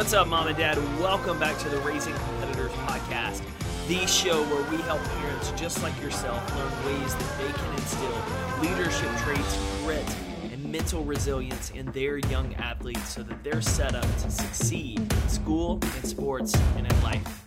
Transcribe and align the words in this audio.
What's 0.00 0.14
up, 0.14 0.28
mom 0.28 0.46
and 0.46 0.56
dad? 0.56 0.78
Welcome 0.98 1.38
back 1.38 1.58
to 1.58 1.68
the 1.68 1.76
Raising 1.80 2.14
Competitors 2.14 2.72
podcast, 2.72 3.42
the 3.86 4.06
show 4.06 4.42
where 4.44 4.70
we 4.70 4.78
help 4.84 5.02
parents 5.02 5.50
just 5.50 5.82
like 5.82 5.94
yourself 6.00 6.42
learn 6.56 6.86
ways 6.86 7.14
that 7.14 7.36
they 7.36 7.52
can 7.52 7.74
instill 7.74 8.22
leadership 8.62 9.14
traits, 9.18 9.58
grit, 9.84 10.16
and 10.50 10.64
mental 10.72 11.04
resilience 11.04 11.68
in 11.72 11.84
their 11.92 12.16
young 12.16 12.54
athletes 12.54 13.10
so 13.10 13.22
that 13.22 13.44
they're 13.44 13.60
set 13.60 13.94
up 13.94 14.06
to 14.22 14.30
succeed 14.30 15.00
in 15.00 15.28
school, 15.28 15.78
in 15.82 16.04
sports, 16.04 16.54
and 16.78 16.90
in 16.90 17.02
life. 17.02 17.46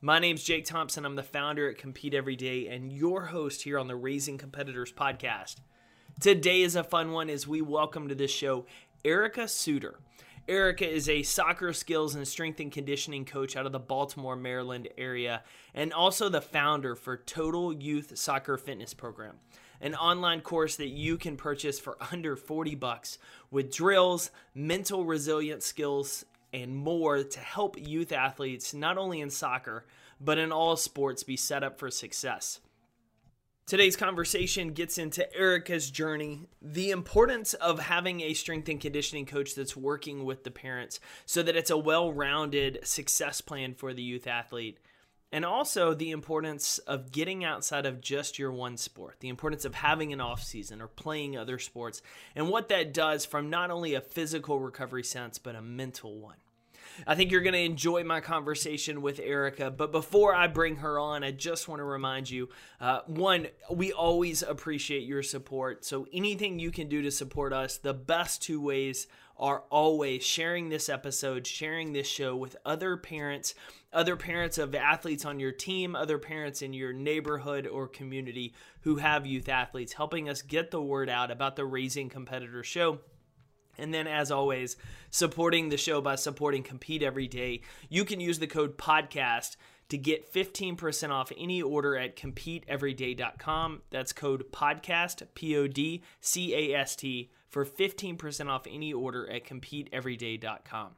My 0.00 0.20
name's 0.20 0.44
Jake 0.44 0.66
Thompson. 0.66 1.04
I'm 1.04 1.16
the 1.16 1.24
founder 1.24 1.68
at 1.68 1.78
Compete 1.78 2.14
Every 2.14 2.36
Day 2.36 2.68
and 2.68 2.92
your 2.92 3.22
host 3.22 3.64
here 3.64 3.76
on 3.76 3.88
the 3.88 3.96
Raising 3.96 4.38
Competitors 4.38 4.92
podcast. 4.92 5.56
Today 6.20 6.62
is 6.62 6.76
a 6.76 6.84
fun 6.84 7.10
one 7.10 7.28
as 7.28 7.48
we 7.48 7.60
welcome 7.60 8.06
to 8.06 8.14
this 8.14 8.30
show 8.30 8.66
Erica 9.04 9.48
Suter. 9.48 9.98
Erica 10.48 10.88
is 10.88 11.10
a 11.10 11.22
soccer 11.22 11.74
skills 11.74 12.14
and 12.14 12.26
strength 12.26 12.58
and 12.58 12.72
conditioning 12.72 13.26
coach 13.26 13.54
out 13.54 13.66
of 13.66 13.72
the 13.72 13.78
Baltimore, 13.78 14.34
Maryland 14.34 14.88
area, 14.96 15.42
and 15.74 15.92
also 15.92 16.30
the 16.30 16.40
founder 16.40 16.94
for 16.94 17.18
Total 17.18 17.70
Youth 17.70 18.16
Soccer 18.16 18.56
Fitness 18.56 18.94
Program, 18.94 19.34
an 19.82 19.94
online 19.94 20.40
course 20.40 20.76
that 20.76 20.88
you 20.88 21.18
can 21.18 21.36
purchase 21.36 21.78
for 21.78 21.98
under 22.12 22.34
40 22.34 22.76
bucks 22.76 23.18
with 23.50 23.70
drills, 23.70 24.30
mental 24.54 25.04
resilience 25.04 25.66
skills, 25.66 26.24
and 26.54 26.74
more 26.74 27.22
to 27.22 27.40
help 27.40 27.76
youth 27.78 28.10
athletes 28.10 28.72
not 28.72 28.96
only 28.96 29.20
in 29.20 29.28
soccer, 29.28 29.84
but 30.18 30.38
in 30.38 30.50
all 30.50 30.76
sports 30.76 31.22
be 31.22 31.36
set 31.36 31.62
up 31.62 31.78
for 31.78 31.90
success. 31.90 32.60
Today's 33.68 33.96
conversation 33.96 34.72
gets 34.72 34.96
into 34.96 35.30
Erica's 35.36 35.90
journey, 35.90 36.46
the 36.62 36.90
importance 36.90 37.52
of 37.52 37.80
having 37.80 38.22
a 38.22 38.32
strength 38.32 38.66
and 38.70 38.80
conditioning 38.80 39.26
coach 39.26 39.54
that's 39.54 39.76
working 39.76 40.24
with 40.24 40.42
the 40.42 40.50
parents 40.50 41.00
so 41.26 41.42
that 41.42 41.54
it's 41.54 41.68
a 41.68 41.76
well 41.76 42.10
rounded 42.10 42.78
success 42.84 43.42
plan 43.42 43.74
for 43.74 43.92
the 43.92 44.00
youth 44.00 44.26
athlete, 44.26 44.78
and 45.30 45.44
also 45.44 45.92
the 45.92 46.12
importance 46.12 46.78
of 46.78 47.12
getting 47.12 47.44
outside 47.44 47.84
of 47.84 48.00
just 48.00 48.38
your 48.38 48.52
one 48.52 48.78
sport, 48.78 49.16
the 49.20 49.28
importance 49.28 49.66
of 49.66 49.74
having 49.74 50.14
an 50.14 50.20
off 50.22 50.42
season 50.42 50.80
or 50.80 50.88
playing 50.88 51.36
other 51.36 51.58
sports, 51.58 52.00
and 52.34 52.48
what 52.48 52.70
that 52.70 52.94
does 52.94 53.26
from 53.26 53.50
not 53.50 53.70
only 53.70 53.92
a 53.92 54.00
physical 54.00 54.58
recovery 54.58 55.04
sense, 55.04 55.36
but 55.36 55.54
a 55.54 55.60
mental 55.60 56.18
one. 56.18 56.36
I 57.06 57.14
think 57.14 57.30
you're 57.30 57.42
going 57.42 57.54
to 57.54 57.60
enjoy 57.60 58.04
my 58.04 58.20
conversation 58.20 59.02
with 59.02 59.20
Erica. 59.20 59.70
But 59.70 59.92
before 59.92 60.34
I 60.34 60.46
bring 60.46 60.76
her 60.76 60.98
on, 60.98 61.24
I 61.24 61.30
just 61.30 61.68
want 61.68 61.80
to 61.80 61.84
remind 61.84 62.30
you 62.30 62.48
uh, 62.80 63.00
one, 63.06 63.48
we 63.70 63.92
always 63.92 64.42
appreciate 64.42 65.04
your 65.04 65.22
support. 65.22 65.84
So 65.84 66.06
anything 66.12 66.58
you 66.58 66.70
can 66.70 66.88
do 66.88 67.02
to 67.02 67.10
support 67.10 67.52
us, 67.52 67.78
the 67.78 67.94
best 67.94 68.42
two 68.42 68.60
ways 68.60 69.06
are 69.38 69.62
always 69.70 70.24
sharing 70.24 70.68
this 70.68 70.88
episode, 70.88 71.46
sharing 71.46 71.92
this 71.92 72.08
show 72.08 72.34
with 72.34 72.56
other 72.66 72.96
parents, 72.96 73.54
other 73.92 74.16
parents 74.16 74.58
of 74.58 74.74
athletes 74.74 75.24
on 75.24 75.38
your 75.38 75.52
team, 75.52 75.94
other 75.94 76.18
parents 76.18 76.60
in 76.60 76.72
your 76.72 76.92
neighborhood 76.92 77.66
or 77.66 77.86
community 77.86 78.52
who 78.80 78.96
have 78.96 79.26
youth 79.26 79.48
athletes, 79.48 79.92
helping 79.92 80.28
us 80.28 80.42
get 80.42 80.70
the 80.70 80.82
word 80.82 81.08
out 81.08 81.30
about 81.30 81.54
the 81.54 81.64
Raising 81.64 82.08
Competitor 82.08 82.64
show 82.64 82.98
and 83.78 83.94
then, 83.94 84.06
as 84.06 84.30
always, 84.30 84.76
supporting 85.10 85.68
the 85.68 85.76
show 85.76 86.00
by 86.00 86.16
supporting 86.16 86.62
Compete 86.62 87.02
Every 87.02 87.28
Day. 87.28 87.62
You 87.88 88.04
can 88.04 88.20
use 88.20 88.38
the 88.38 88.46
code 88.46 88.76
podcast 88.76 89.56
to 89.88 89.96
get 89.96 90.32
15% 90.32 91.10
off 91.10 91.32
any 91.36 91.62
order 91.62 91.96
at 91.96 92.16
competeeveryday.com. 92.16 93.82
That's 93.90 94.12
code 94.12 94.52
podcast, 94.52 95.22
P 95.34 95.56
O 95.56 95.66
D 95.66 96.02
C 96.20 96.54
A 96.54 96.78
S 96.78 96.96
T, 96.96 97.30
for 97.48 97.64
15% 97.64 98.48
off 98.48 98.66
any 98.68 98.92
order 98.92 99.30
at 99.30 99.46
competeeveryday.com. 99.46 100.90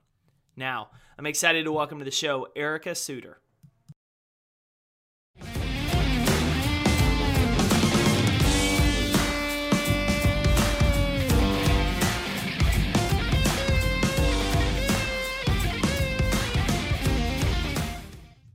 Now, 0.57 0.91
I'm 1.19 1.27
excited 1.27 1.65
to 1.65 1.73
welcome 1.73 1.99
to 2.01 2.05
the 2.05 2.11
show 2.11 2.49
Erica 2.57 2.95
Suter. 2.95 3.41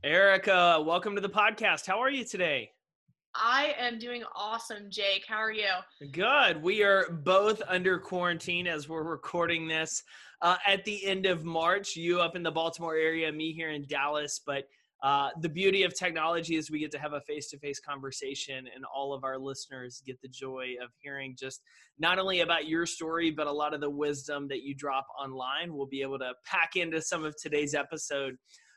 Erica, 0.06 0.80
welcome 0.86 1.16
to 1.16 1.20
the 1.20 1.28
podcast. 1.28 1.84
How 1.84 1.98
are 1.98 2.12
you 2.12 2.24
today? 2.24 2.70
I 3.34 3.74
am 3.76 3.98
doing 3.98 4.22
awesome, 4.36 4.88
Jake. 4.88 5.24
How 5.26 5.38
are 5.38 5.50
you? 5.50 5.66
Good. 6.12 6.62
We 6.62 6.84
are 6.84 7.10
both 7.10 7.60
under 7.66 7.98
quarantine 7.98 8.68
as 8.68 8.88
we're 8.88 9.02
recording 9.02 9.66
this 9.66 10.04
uh, 10.42 10.58
at 10.64 10.84
the 10.84 11.04
end 11.04 11.26
of 11.26 11.44
March. 11.44 11.96
You 11.96 12.20
up 12.20 12.36
in 12.36 12.44
the 12.44 12.52
Baltimore 12.52 12.94
area, 12.94 13.32
me 13.32 13.52
here 13.52 13.70
in 13.70 13.84
Dallas. 13.88 14.40
But 14.46 14.68
uh, 15.02 15.30
the 15.40 15.48
beauty 15.48 15.82
of 15.82 15.92
technology 15.92 16.54
is 16.54 16.70
we 16.70 16.78
get 16.78 16.92
to 16.92 17.00
have 17.00 17.14
a 17.14 17.20
face 17.22 17.50
to 17.50 17.58
face 17.58 17.80
conversation, 17.80 18.68
and 18.72 18.84
all 18.84 19.12
of 19.12 19.24
our 19.24 19.40
listeners 19.40 20.00
get 20.06 20.22
the 20.22 20.28
joy 20.28 20.74
of 20.80 20.90
hearing 20.98 21.34
just 21.36 21.62
not 21.98 22.20
only 22.20 22.42
about 22.42 22.68
your 22.68 22.86
story, 22.86 23.32
but 23.32 23.48
a 23.48 23.52
lot 23.52 23.74
of 23.74 23.80
the 23.80 23.90
wisdom 23.90 24.46
that 24.46 24.62
you 24.62 24.72
drop 24.72 25.08
online. 25.20 25.74
We'll 25.74 25.86
be 25.86 26.02
able 26.02 26.20
to 26.20 26.32
pack 26.44 26.76
into 26.76 27.02
some 27.02 27.24
of 27.24 27.34
today's 27.36 27.74
episode. 27.74 28.36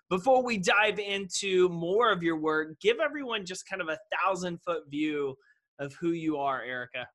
Before 0.09 0.43
we 0.43 0.57
dive 0.57 0.97
into 0.97 1.69
more 1.69 2.11
of 2.11 2.23
your 2.23 2.37
work, 2.37 2.79
give 2.79 2.97
everyone 2.99 3.45
just 3.45 3.67
kind 3.67 3.81
of 3.81 3.89
a 3.89 3.99
thousand 4.17 4.59
foot 4.65 4.89
view 4.89 5.35
of 5.77 5.93
who 5.99 6.11
you 6.11 6.37
are, 6.37 6.63
Erica. 6.63 7.07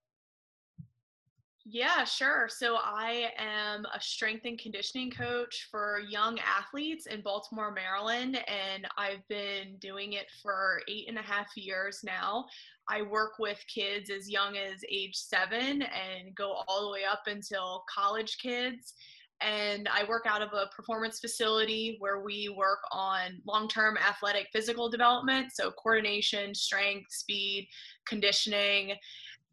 Yeah, 1.66 2.05
sure. 2.05 2.47
So 2.50 2.77
I 2.77 3.31
am 3.38 3.87
a 3.94 3.99
strength 3.99 4.44
and 4.44 4.59
conditioning 4.59 5.10
coach 5.10 5.66
for 5.71 6.03
young 6.10 6.38
athletes 6.38 7.06
in 7.06 7.22
Baltimore, 7.22 7.72
Maryland, 7.72 8.38
and 8.47 8.87
I've 8.99 9.26
been 9.28 9.76
doing 9.81 10.12
it 10.12 10.26
for 10.43 10.82
eight 10.88 11.09
and 11.09 11.19
a 11.19 11.22
half 11.22 11.49
years 11.56 12.00
now. 12.05 12.44
I 12.88 13.00
work 13.00 13.38
with 13.38 13.59
kids 13.66 14.11
as 14.11 14.28
young 14.28 14.59
as 14.59 14.84
age 14.93 15.16
seven 15.16 15.82
and 15.82 16.34
go 16.37 16.55
all 16.69 16.84
the 16.84 16.93
way 16.93 17.05
up 17.11 17.22
until 17.26 17.82
college 17.93 18.37
kids 18.43 18.93
and 19.41 19.89
I 19.89 20.05
work 20.09 20.25
out 20.27 20.43
of 20.43 20.49
a 20.53 20.71
performance 20.75 21.19
facility 21.21 21.97
where 21.99 22.21
we 22.21 22.55
work 22.56 22.78
on 22.93 23.41
long 23.47 23.69
term 23.69 23.97
athletic 23.97 24.49
physical 24.53 24.89
development, 24.89 25.53
so 25.53 25.71
coordination, 25.72 26.55
strength, 26.55 27.12
speed, 27.12 27.69
conditioning, 28.06 28.94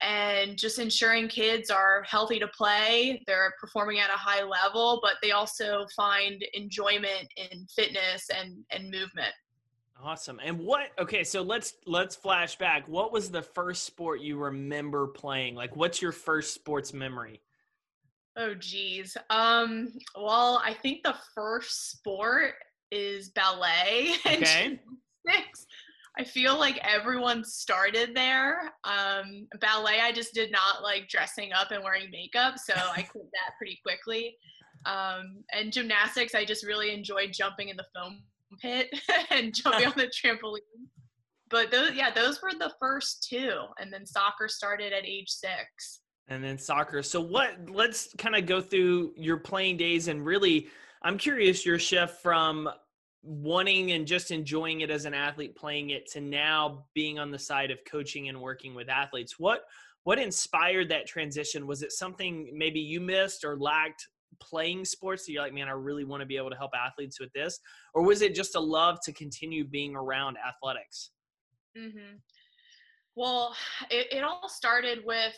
and 0.02 0.58
just 0.58 0.80
ensuring 0.80 1.28
kids 1.28 1.70
are 1.70 2.04
healthy 2.04 2.40
to 2.40 2.48
play. 2.48 3.22
They're 3.28 3.54
performing 3.60 4.00
at 4.00 4.10
a 4.10 4.18
high 4.18 4.44
level, 4.44 5.00
but 5.02 5.14
they 5.22 5.32
also 5.32 5.86
find 5.96 6.44
enjoyment 6.54 7.28
in 7.38 7.68
fitness 7.68 8.28
and, 8.36 8.64
and 8.72 8.86
movement. 8.86 9.34
Awesome. 10.04 10.40
And 10.44 10.58
what 10.60 10.90
okay, 10.98 11.24
so 11.24 11.44
let's 11.44 11.76
let's 11.86 12.16
flash 12.16 12.58
back. 12.58 12.88
What 12.88 13.12
was 13.12 13.30
the 13.30 13.44
first 13.44 13.84
sport 13.84 14.22
you 14.22 14.40
remember 14.40 15.06
playing? 15.06 15.54
Like 15.54 15.76
what's 15.76 16.02
your 16.02 16.12
first 16.12 16.56
sports 16.56 16.92
memory? 16.92 17.40
Oh 18.38 18.54
geez. 18.54 19.18
Um, 19.30 19.90
well, 20.16 20.62
I 20.64 20.74
think 20.74 21.04
the 21.04 21.16
first 21.36 21.92
sport 21.92 22.54
is 22.92 23.30
ballet. 23.30 24.14
Okay. 24.26 24.80
Six. 25.28 25.68
I 26.18 26.24
feel 26.24 26.58
like 26.58 26.80
everyone 26.84 27.44
started 27.44 28.16
there. 28.16 28.74
Um, 28.84 29.48
ballet, 29.60 30.00
I 30.02 30.12
just 30.12 30.34
did 30.34 30.52
not 30.52 30.82
like 30.82 31.08
dressing 31.08 31.54
up 31.54 31.72
and 31.72 31.84
wearing 31.84 32.10
makeup, 32.10 32.58
so 32.58 32.74
I 32.74 33.02
quit 33.12 33.26
that 33.32 33.54
pretty 33.58 33.80
quickly. 33.86 34.36
Um, 34.86 35.44
and 35.54 35.72
gymnastics, 35.72 36.34
I 36.34 36.44
just 36.44 36.66
really 36.66 36.92
enjoyed 36.94 37.34
jumping 37.34 37.70
in 37.70 37.78
the 37.78 37.86
foam 37.96 38.24
pit 38.60 38.90
and 39.30 39.54
jumping 39.54 39.88
on 39.88 39.94
the 39.96 40.08
trampoline. 40.08 40.60
But 41.50 41.70
those, 41.70 41.94
yeah, 41.94 42.12
those 42.12 42.42
were 42.42 42.54
the 42.58 42.74
first 42.80 43.28
two, 43.30 43.54
and 43.80 43.94
then 43.94 44.06
soccer 44.06 44.48
started 44.48 44.94
at 44.94 45.06
age 45.06 45.30
six 45.30 46.02
and 46.28 46.44
then 46.44 46.58
soccer. 46.58 47.04
So 47.04 47.22
what 47.22 47.70
let's 47.70 48.14
kind 48.18 48.36
of 48.36 48.46
go 48.46 48.62
through 48.62 49.14
your 49.16 49.38
playing 49.38 49.78
days 49.78 50.08
and 50.08 50.26
really 50.26 50.68
I'm 51.04 51.18
curious 51.18 51.66
your 51.66 51.80
shift 51.80 52.22
from 52.22 52.70
wanting 53.24 53.92
and 53.92 54.08
just 54.08 54.32
enjoying 54.32 54.82
it 54.82 54.90
as 54.90 55.06
an 55.06 55.14
athlete 55.14 55.56
playing 55.56 55.92
it 55.92 56.10
to 56.12 56.22
now 56.22 56.86
being 56.96 57.20
on 57.20 57.32
the 57.32 57.38
side 57.38 57.70
of 57.70 57.80
coaching 57.90 58.30
and 58.30 58.40
working 58.40 58.74
with 58.74 58.90
athletes. 58.90 59.36
What 59.38 59.62
what 60.04 60.18
inspired 60.18 60.90
that 60.90 61.06
transition? 61.06 61.68
Was 61.68 61.84
it 61.84 61.92
something 61.92 62.50
maybe 62.54 62.80
you 62.80 63.00
missed 63.00 63.44
or 63.44 63.58
lacked 63.58 64.08
playing 64.40 64.86
sports 64.86 65.26
that 65.26 65.32
you're 65.32 65.44
like, 65.44 65.54
man, 65.54 65.68
I 65.68 65.74
really 65.74 66.06
want 66.06 66.22
to 66.22 66.26
be 66.26 66.38
able 66.38 66.50
to 66.50 66.56
help 66.56 66.72
athletes 66.74 67.20
with 67.20 67.32
this? 67.34 67.60
Or 67.94 68.04
was 68.04 68.22
it 68.22 68.34
just 68.34 68.56
a 68.56 68.60
love 68.60 69.00
to 69.04 69.14
continue 69.14 69.64
being 69.64 69.96
around 69.96 70.38
athletics? 70.38 71.12
Mm-hmm. 71.78 72.18
Well, 73.16 73.56
it, 73.90 74.08
it 74.12 74.24
all 74.24 74.50
started 74.50 75.00
with 75.06 75.38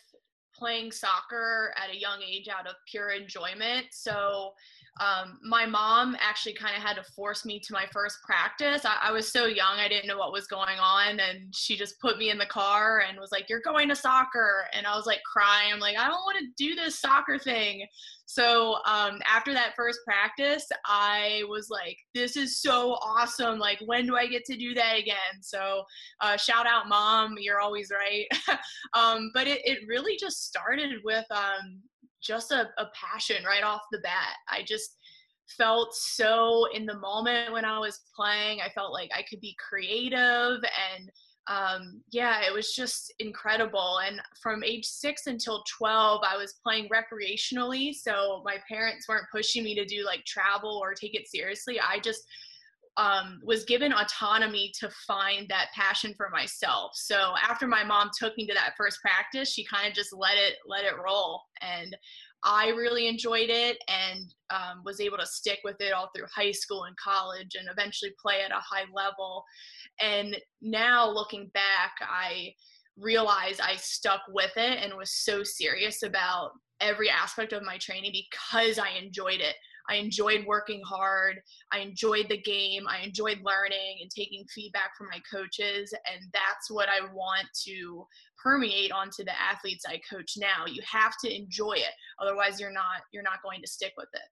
playing 0.56 0.92
soccer 0.92 1.74
at 1.78 1.94
a 1.94 2.00
young 2.00 2.22
age 2.22 2.48
out 2.48 2.68
of 2.68 2.76
pure 2.86 3.10
enjoyment. 3.10 3.88
So 3.92 4.54
um, 5.00 5.40
my 5.42 5.66
mom 5.66 6.16
actually 6.20 6.54
kind 6.54 6.76
of 6.78 6.84
had 6.84 6.96
to 6.98 7.04
force 7.16 7.46
me 7.46 7.60
to 7.60 7.74
my 7.74 7.86
first 7.92 8.22
practice. 8.24 8.86
I, 8.86 8.98
I, 9.10 9.12
was 9.12 9.32
so 9.32 9.48
young, 9.48 9.80
I 9.80 9.88
didn't 9.88 10.08
know 10.08 10.20
what 10.20 10.32
was 10.32 10.46
going 10.46 10.78
on. 10.78 11.20
And 11.20 11.54
she 11.54 11.76
just 11.76 12.00
put 12.00 12.20
me 12.20 12.30
in 12.30 12.38
the 12.38 12.46
car 12.46 13.04
and 13.08 13.20
was 13.20 13.32
like, 13.32 13.50
You're 13.50 13.62
going 13.62 13.90
to 13.90 13.96
soccer. 13.96 14.66
And 14.72 14.86
I 14.86 14.96
was 14.96 15.08
like 15.08 15.22
crying. 15.24 15.74
I'm 15.74 15.80
like, 15.80 15.98
I 15.98 16.08
don't 16.08 16.24
want 16.26 16.38
to 16.40 16.64
do 16.64 16.76
this 16.76 17.00
soccer 17.00 17.40
thing. 17.40 17.88
So 18.28 18.76
um, 18.86 19.20
after 19.28 19.52
that 19.54 19.74
first 19.76 20.00
practice, 20.06 20.68
I 20.86 21.42
was 21.50 21.70
like, 21.72 21.98
This 22.14 22.38
is 22.38 22.62
so 22.62 22.92
awesome. 23.02 23.58
Like, 23.58 23.80
when 23.86 24.06
do 24.06 24.16
I 24.16 24.28
get 24.28 24.46
to 24.46 24.58
do 24.58 24.76
that 24.76 25.00
again? 25.00 25.42
So 25.42 25.84
uh, 26.22 26.38
shout 26.38 26.68
out, 26.68 26.88
mom. 26.88 27.34
You're 27.40 27.62
always 27.62 27.90
right. 27.92 28.28
um, 28.94 29.32
but 29.34 29.48
it, 29.48 29.62
it 29.66 29.80
really 29.88 30.18
just 30.20 30.46
started 30.46 30.92
with 31.04 31.26
um, 31.32 31.82
just 32.24 32.52
a, 32.52 32.70
a 32.78 32.86
passion 32.94 33.44
right 33.46 33.64
off 33.64 33.82
the 33.92 34.00
bat. 34.00 34.36
I 34.50 34.64
just 34.64 34.98
felt 35.58 35.94
so 35.94 36.68
in 36.74 36.86
the 36.86 36.98
moment 36.98 37.52
when 37.52 37.66
I 37.66 37.80
was 37.80 38.02
playing. 38.16 38.62
I 38.62 38.70
felt 38.70 38.94
like 38.94 39.12
I 39.16 39.24
could 39.30 39.42
be 39.42 39.56
creative 39.60 40.64
and 40.64 41.12
um, 41.48 42.02
yeah, 42.12 42.42
it 42.48 42.54
was 42.54 42.74
just 42.74 43.14
incredible. 43.20 44.00
And 44.06 44.22
from 44.42 44.64
age 44.64 44.86
six 44.86 45.28
until 45.28 45.64
12, 45.78 46.22
I 46.26 46.38
was 46.38 46.56
playing 46.64 46.88
recreationally. 46.88 47.94
So 47.94 48.42
my 48.46 48.58
parents 48.70 49.10
weren't 49.10 49.26
pushing 49.32 49.64
me 49.64 49.76
to 49.76 49.86
do 49.86 50.06
like 50.06 50.24
travel 50.26 50.80
or 50.82 50.94
take 50.94 51.16
it 51.16 51.28
seriously. 51.28 51.80
I 51.82 52.00
just 52.00 52.24
um, 52.98 53.40
was 53.44 53.64
given 53.64 53.92
autonomy 53.92 54.72
to 54.80 54.90
find 55.08 55.48
that 55.50 55.68
passion 55.76 56.14
for 56.16 56.30
myself. 56.30 56.92
So 56.94 57.34
after 57.42 57.68
my 57.68 57.84
mom 57.84 58.12
took 58.18 58.38
me 58.38 58.46
to 58.48 58.54
that 58.54 58.74
first 58.78 59.00
practice, 59.02 59.52
she 59.52 59.66
kind 59.66 59.88
of 59.88 59.94
just 59.94 60.14
let 60.14 60.38
it 60.38 60.56
let 60.68 60.86
it 60.86 60.94
roll, 61.04 61.42
and 61.62 61.96
I 62.46 62.68
really 62.70 63.08
enjoyed 63.08 63.50
it 63.50 63.78
and 63.88 64.34
um, 64.50 64.82
was 64.84 65.00
able 65.00 65.18
to 65.18 65.26
stick 65.26 65.60
with 65.64 65.78
it 65.80 65.94
all 65.94 66.10
through 66.16 66.26
high 66.36 66.52
school 66.52 66.84
and 66.84 66.96
college, 66.98 67.56
and 67.58 67.68
eventually 67.72 68.12
play 68.22 68.42
at 68.44 68.52
a 68.52 68.56
high 68.56 68.86
level. 68.94 69.44
And 70.02 70.38
now 70.62 71.10
looking 71.10 71.50
back, 71.54 71.94
I 72.02 72.54
realized 72.98 73.60
I 73.62 73.76
stuck 73.78 74.22
with 74.30 74.52
it 74.56 74.80
and 74.84 74.94
was 74.96 75.12
so 75.12 75.44
serious 75.44 76.04
about 76.04 76.52
every 76.80 77.10
aspect 77.10 77.54
of 77.54 77.64
my 77.64 77.78
training 77.78 78.14
because 78.14 78.78
I 78.78 78.90
enjoyed 78.90 79.40
it. 79.40 79.56
I 79.90 79.96
enjoyed 79.96 80.46
working 80.46 80.82
hard. 80.86 81.40
I 81.72 81.80
enjoyed 81.80 82.28
the 82.30 82.42
game. 82.42 82.88
I 82.88 83.00
enjoyed 83.00 83.40
learning 83.44 84.00
and 84.02 84.10
taking 84.10 84.46
feedback 84.54 84.92
from 84.98 85.08
my 85.12 85.22
coaches. 85.32 85.94
And 86.12 86.22
that's 86.34 86.70
what 86.70 86.90
I 86.90 87.06
want 87.14 87.48
to 87.66 88.06
permeate 88.42 88.92
onto 88.92 89.24
the 89.24 89.40
athletes 89.40 89.86
I 89.88 90.00
coach 90.10 90.34
now. 90.38 90.66
You 90.68 90.82
have 90.90 91.14
to 91.24 91.36
enjoy 91.36 91.74
it. 91.74 91.94
Otherwise 92.22 92.60
you're 92.60 92.72
not 92.72 93.02
you're 93.12 93.24
not 93.24 93.44
going 93.44 93.62
to 93.62 93.68
stick 93.68 93.94
with 93.98 94.10
it. 94.14 94.30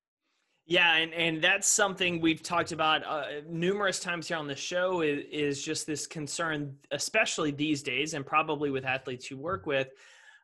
Yeah, 0.68 0.96
and, 0.96 1.14
and 1.14 1.42
that's 1.42 1.68
something 1.68 2.22
we've 2.22 2.44
talked 2.44 2.72
about 2.72 3.04
uh, 3.06 3.42
numerous 3.50 4.00
times 4.00 4.28
here 4.28 4.38
on 4.38 4.48
the 4.48 4.56
show 4.56 5.02
is, 5.02 5.26
is 5.32 5.62
just 5.62 5.88
this 5.88 6.06
concern, 6.06 6.76
especially 6.92 7.52
these 7.52 7.82
days, 7.82 8.14
and 8.14 8.26
probably 8.26 8.70
with 8.70 8.86
athletes 8.86 9.30
you 9.30 9.38
work 9.38 9.66
with, 9.66 9.90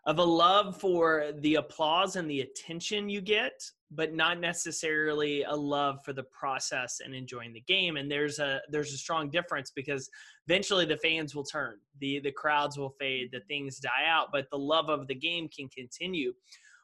of 0.07 0.19
a 0.19 0.23
love 0.23 0.79
for 0.79 1.31
the 1.39 1.55
applause 1.55 2.15
and 2.15 2.31
the 2.31 2.39
attention 2.39 3.09
you 3.09 3.19
get, 3.19 3.61
but 3.91 4.13
not 4.13 4.39
necessarily 4.39 5.43
a 5.43 5.53
love 5.53 5.99
for 6.05 6.13
the 6.13 6.23
process 6.23 7.01
and 7.03 7.13
enjoying 7.13 7.51
the 7.51 7.61
game. 7.67 7.97
And 7.97 8.09
there's 8.09 8.39
a 8.39 8.61
there's 8.69 8.93
a 8.93 8.97
strong 8.97 9.29
difference 9.29 9.71
because 9.75 10.09
eventually 10.47 10.85
the 10.85 10.95
fans 10.97 11.35
will 11.35 11.43
turn, 11.43 11.75
the 11.99 12.21
the 12.21 12.31
crowds 12.31 12.77
will 12.77 12.95
fade, 12.97 13.29
the 13.33 13.41
things 13.49 13.79
die 13.79 14.07
out, 14.07 14.29
but 14.31 14.47
the 14.49 14.57
love 14.57 14.89
of 14.89 15.07
the 15.07 15.15
game 15.15 15.49
can 15.49 15.67
continue. 15.69 16.33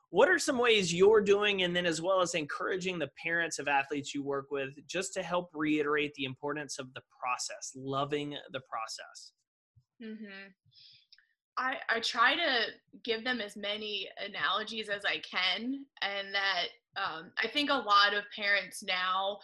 What 0.09 0.29
are 0.29 0.37
some 0.37 0.59
ways 0.59 0.93
you're 0.93 1.21
doing, 1.21 1.63
and 1.63 1.75
then 1.75 1.87
as 1.87 2.01
well 2.01 2.21
as 2.21 2.35
encouraging 2.35 2.99
the 2.99 3.09
parents 3.23 3.57
of 3.57 3.67
athletes 3.67 4.13
you 4.13 4.21
work 4.21 4.51
with, 4.51 4.69
just 4.85 5.13
to 5.13 5.23
help 5.23 5.49
reiterate 5.53 6.13
the 6.13 6.25
importance 6.25 6.77
of 6.77 6.93
the 6.93 7.01
process, 7.19 7.71
loving 7.73 8.35
the 8.51 8.59
process? 8.69 9.31
Mm-hmm. 10.03 10.49
I, 11.57 11.75
I 11.89 11.99
try 11.99 12.35
to 12.35 12.65
give 13.03 13.23
them 13.23 13.39
as 13.39 13.55
many 13.55 14.07
analogies 14.23 14.89
as 14.89 15.03
I 15.05 15.19
can, 15.19 15.85
and 16.01 16.33
that 16.33 16.67
um, 16.95 17.31
I 17.41 17.47
think 17.47 17.69
a 17.69 17.73
lot 17.73 18.13
of 18.13 18.23
parents 18.35 18.83
now 18.83 19.39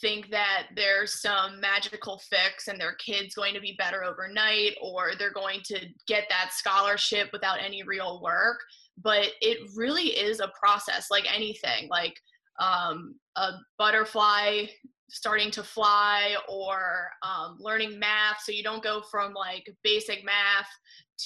think 0.00 0.30
that 0.30 0.68
there's 0.76 1.20
some 1.20 1.60
magical 1.60 2.20
fix 2.30 2.68
and 2.68 2.80
their 2.80 2.94
kid's 2.94 3.34
going 3.34 3.54
to 3.54 3.60
be 3.60 3.74
better 3.78 4.04
overnight 4.04 4.74
or 4.80 5.12
they're 5.18 5.32
going 5.32 5.60
to 5.64 5.78
get 6.06 6.24
that 6.28 6.52
scholarship 6.52 7.28
without 7.32 7.60
any 7.62 7.82
real 7.82 8.20
work. 8.22 8.60
But 9.02 9.28
it 9.40 9.58
really 9.76 10.08
is 10.08 10.40
a 10.40 10.52
process, 10.58 11.08
like 11.10 11.24
anything, 11.32 11.88
like 11.90 12.14
um, 12.60 13.16
a 13.36 13.52
butterfly 13.78 14.66
starting 15.10 15.50
to 15.50 15.62
fly 15.62 16.36
or 16.48 17.10
um, 17.22 17.56
learning 17.58 17.98
math. 17.98 18.40
So 18.42 18.52
you 18.52 18.62
don't 18.62 18.82
go 18.82 19.02
from 19.10 19.34
like 19.34 19.66
basic 19.82 20.24
math 20.24 20.68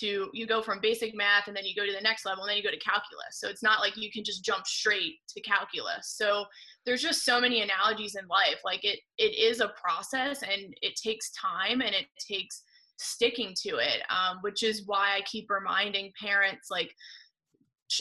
to 0.01 0.29
you 0.33 0.47
go 0.47 0.63
from 0.63 0.81
basic 0.81 1.15
math 1.15 1.49
and 1.49 1.57
then 1.57 1.65
you 1.65 1.75
go 1.75 1.87
to 1.87 1.93
the 1.93 2.01
next 2.01 2.25
level 2.25 2.45
and 2.45 2.51
then 2.51 2.57
you 2.57 2.63
go 2.63 2.71
to 2.71 2.79
calculus. 2.79 3.33
So 3.33 3.49
it's 3.49 3.63
not 3.63 3.81
like 3.81 3.97
you 3.97 4.11
can 4.11 4.25
just 4.25 4.45
jump 4.45 4.67
straight 4.67 5.15
to 5.29 5.41
calculus. 5.41 6.15
So 6.17 6.45
there's 6.85 7.03
just 7.03 7.25
so 7.25 7.41
many 7.41 7.63
analogies 7.63 8.17
in 8.17 8.27
life. 8.29 8.61
Like 8.65 8.85
it 8.85 9.01
it 9.19 9.39
is 9.39 9.61
a 9.61 9.73
process 9.81 10.43
and 10.43 10.75
it 10.83 10.97
takes 10.97 11.31
time 11.33 11.81
and 11.81 11.95
it 11.95 12.07
takes 12.19 12.63
sticking 12.99 13.53
to 13.55 13.77
it 13.77 14.01
um, 14.09 14.39
which 14.41 14.63
is 14.63 14.87
why 14.87 15.15
i 15.15 15.21
keep 15.27 15.51
reminding 15.51 16.11
parents 16.19 16.69
like 16.71 16.95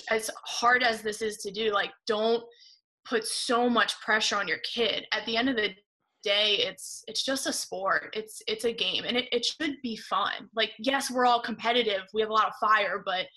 as 0.10 0.32
hard 0.46 0.84
as 0.84 1.02
this 1.02 1.22
is 1.22 1.36
to 1.36 1.52
do 1.52 1.74
like 1.74 1.92
don't 2.08 2.42
put 3.06 3.26
so 3.26 3.70
much 3.70 4.00
pressure 4.02 4.36
on 4.36 4.48
your 4.48 4.58
kid. 4.60 5.06
At 5.14 5.26
the 5.26 5.38
end 5.38 5.48
of 5.48 5.56
the 5.56 5.70
day 6.26 6.56
it's 6.60 7.04
it's 7.08 7.24
just 7.24 7.48
a 7.48 7.54
sport. 7.54 8.14
It's 8.14 8.42
it's 8.48 8.66
a 8.66 8.74
game 8.74 9.04
and 9.08 9.16
it, 9.16 9.30
it 9.32 9.46
should 9.46 9.76
be 9.82 9.96
fun. 9.96 10.50
Like 10.54 10.72
yes 10.80 11.10
we're 11.10 11.26
all 11.26 11.42
competitive. 11.42 12.02
We 12.14 12.22
have 12.22 12.30
a 12.30 12.34
lot 12.34 12.48
of 12.48 12.56
fire 12.60 13.02
but 13.06 13.28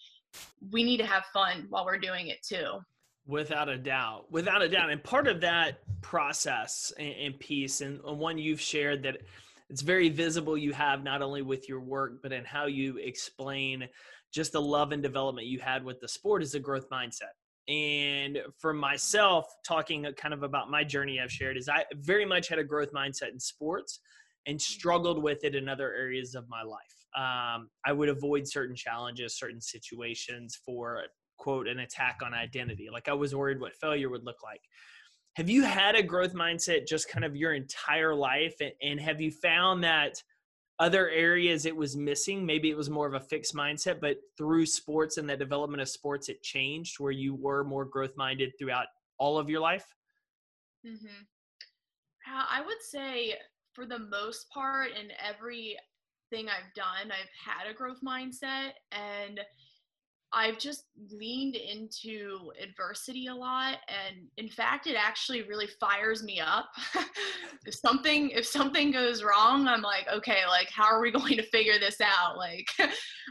we 0.73 0.83
need 0.83 0.97
to 0.97 1.07
have 1.07 1.25
fun 1.33 1.67
while 1.69 1.85
we're 1.85 1.99
doing 1.99 2.29
it 2.29 2.39
too. 2.43 2.81
Without 3.27 3.69
a 3.69 3.77
doubt. 3.77 4.25
Without 4.31 4.63
a 4.63 4.69
doubt. 4.69 4.91
And 4.91 5.05
part 5.05 5.29
of 5.29 5.41
that 5.43 5.81
process 6.01 6.93
and, 6.99 7.15
and 7.15 7.39
piece 7.39 7.83
and 7.83 8.01
one 8.03 8.39
you've 8.39 8.61
shared 8.61 9.03
that 9.03 9.19
it's 9.71 9.83
very 9.83 10.09
visible 10.09 10.57
you 10.57 10.73
have 10.73 11.05
not 11.05 11.21
only 11.21 11.43
with 11.43 11.69
your 11.69 11.81
work 11.81 12.23
but 12.23 12.33
in 12.33 12.45
how 12.45 12.67
you 12.67 12.97
explain 12.97 13.87
just 14.33 14.53
the 14.53 14.61
love 14.61 14.93
and 14.93 15.03
development 15.03 15.47
you 15.47 15.59
had 15.59 15.85
with 15.85 16.01
the 16.01 16.09
sport 16.09 16.43
is 16.43 16.55
a 16.55 16.61
growth 16.61 16.89
mindset 16.91 17.35
and 17.69 18.39
for 18.59 18.73
myself, 18.73 19.47
talking 19.67 20.07
kind 20.17 20.33
of 20.33 20.43
about 20.43 20.71
my 20.71 20.83
journey 20.83 21.21
I've 21.21 21.31
shared 21.31 21.59
is 21.59 21.69
I 21.69 21.85
very 21.97 22.25
much 22.25 22.49
had 22.49 22.59
a 22.59 22.65
growth 22.65 22.93
mindset 22.93 23.31
in 23.31 23.39
sports 23.39 24.01
and 24.47 24.61
struggled 24.61 25.23
with 25.23 25.45
it 25.45 25.55
in 25.55 25.69
other 25.69 25.93
areas 25.93 26.35
of 26.35 26.49
my 26.49 26.63
life. 26.63 26.81
Um, 27.15 27.69
I 27.85 27.93
would 27.93 28.09
avoid 28.09 28.49
certain 28.49 28.75
challenges, 28.75 29.39
certain 29.39 29.61
situations 29.61 30.59
for 30.65 31.05
quote 31.37 31.69
an 31.69 31.81
attack 31.81 32.21
on 32.25 32.33
identity. 32.33 32.89
Like 32.91 33.09
I 33.09 33.13
was 33.13 33.35
worried 33.35 33.61
what 33.61 33.75
failure 33.75 34.09
would 34.09 34.25
look 34.25 34.43
like. 34.43 34.61
Have 35.37 35.51
you 35.51 35.63
had 35.63 35.95
a 35.95 36.03
growth 36.03 36.35
mindset 36.35 36.89
just 36.89 37.09
kind 37.09 37.25
of 37.25 37.37
your 37.37 37.53
entire 37.53 38.15
life? 38.15 38.57
And, 38.61 38.73
and 38.83 39.01
have 39.01 39.21
you 39.21 39.31
found 39.31 39.85
that 39.85 40.23
other 40.81 41.09
areas 41.11 41.67
it 41.67 41.75
was 41.75 41.97
missing 41.97 42.47
maybe 42.47 42.71
it 42.71 42.77
was 42.77 42.89
more 42.89 43.07
of 43.07 43.15
a 43.15 43.21
fixed 43.21 43.55
mindset 43.55 44.01
but 44.01 44.19
through 44.37 44.65
sports 44.65 45.17
and 45.17 45.29
the 45.29 45.37
development 45.37 45.83
of 45.83 45.89
sports 45.89 46.29
it 46.29 46.43
changed 46.43 47.01
where 47.01 47.13
you 47.13 47.35
were 47.35 47.65
more 47.65 47.85
growth 47.85 48.17
minded 48.17 48.53
throughout 48.59 48.87
all 49.19 49.39
of 49.39 49.51
your 49.51 49.61
life 49.61 49.87
mm-hmm. 50.87 51.23
i 52.51 52.61
would 52.65 52.81
say 52.81 53.35
for 53.73 53.87
the 53.87 53.99
most 53.99 54.49
part 54.51 54.91
in 54.91 55.09
everything 55.27 56.49
i've 56.49 56.73
done 56.75 57.07
i've 57.07 57.31
had 57.45 57.69
a 57.69 57.75
growth 57.75 58.01
mindset 58.05 58.71
and 58.93 59.41
I've 60.33 60.59
just 60.59 60.85
leaned 61.11 61.57
into 61.57 62.53
adversity 62.63 63.29
a 63.29 63.35
lot 63.35 63.79
and 63.89 64.27
in 64.37 64.49
fact 64.49 64.87
it 64.87 64.95
actually 64.95 65.43
really 65.43 65.69
fires 65.81 66.23
me 66.23 66.41
up. 66.41 66.69
if 67.67 67.75
something 67.75 68.31
if 68.31 68.47
something 68.47 68.91
goes 68.91 69.23
wrong, 69.23 69.67
I'm 69.67 69.83
like, 69.83 70.07
okay, 70.13 70.47
like 70.49 70.69
how 70.71 70.85
are 70.85 71.01
we 71.01 71.11
going 71.19 71.37
to 71.37 71.51
figure 71.51 71.79
this 71.79 72.01
out? 72.01 72.37
Like 72.37 72.67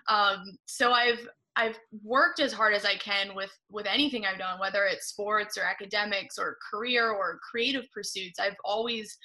um 0.10 0.44
so 0.66 0.92
I've 0.92 1.28
I've 1.56 1.78
worked 2.04 2.40
as 2.40 2.54
hard 2.54 2.74
as 2.76 2.86
I 2.86 2.96
can 2.96 3.36
with 3.36 3.52
with 3.70 3.86
anything 3.86 4.26
I've 4.26 4.40
done, 4.40 4.60
whether 4.60 4.86
it's 4.86 5.08
sports 5.08 5.58
or 5.58 5.64
academics 5.64 6.38
or 6.38 6.58
career 6.72 7.10
or 7.12 7.40
creative 7.50 7.86
pursuits. 7.94 8.40
I've 8.40 8.56
always 8.64 9.18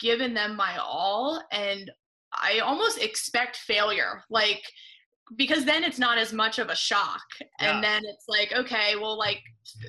given 0.00 0.34
them 0.34 0.56
my 0.56 0.76
all 0.78 1.42
and 1.50 1.90
I 2.32 2.58
almost 2.58 2.98
expect 2.98 3.56
failure. 3.56 4.22
Like 4.30 4.62
because 5.36 5.64
then 5.64 5.84
it's 5.84 5.98
not 5.98 6.18
as 6.18 6.32
much 6.32 6.58
of 6.58 6.68
a 6.68 6.76
shock 6.76 7.22
yeah. 7.40 7.74
and 7.74 7.84
then 7.84 8.02
it's 8.04 8.24
like 8.28 8.52
okay 8.52 8.94
well 8.96 9.16
like 9.16 9.40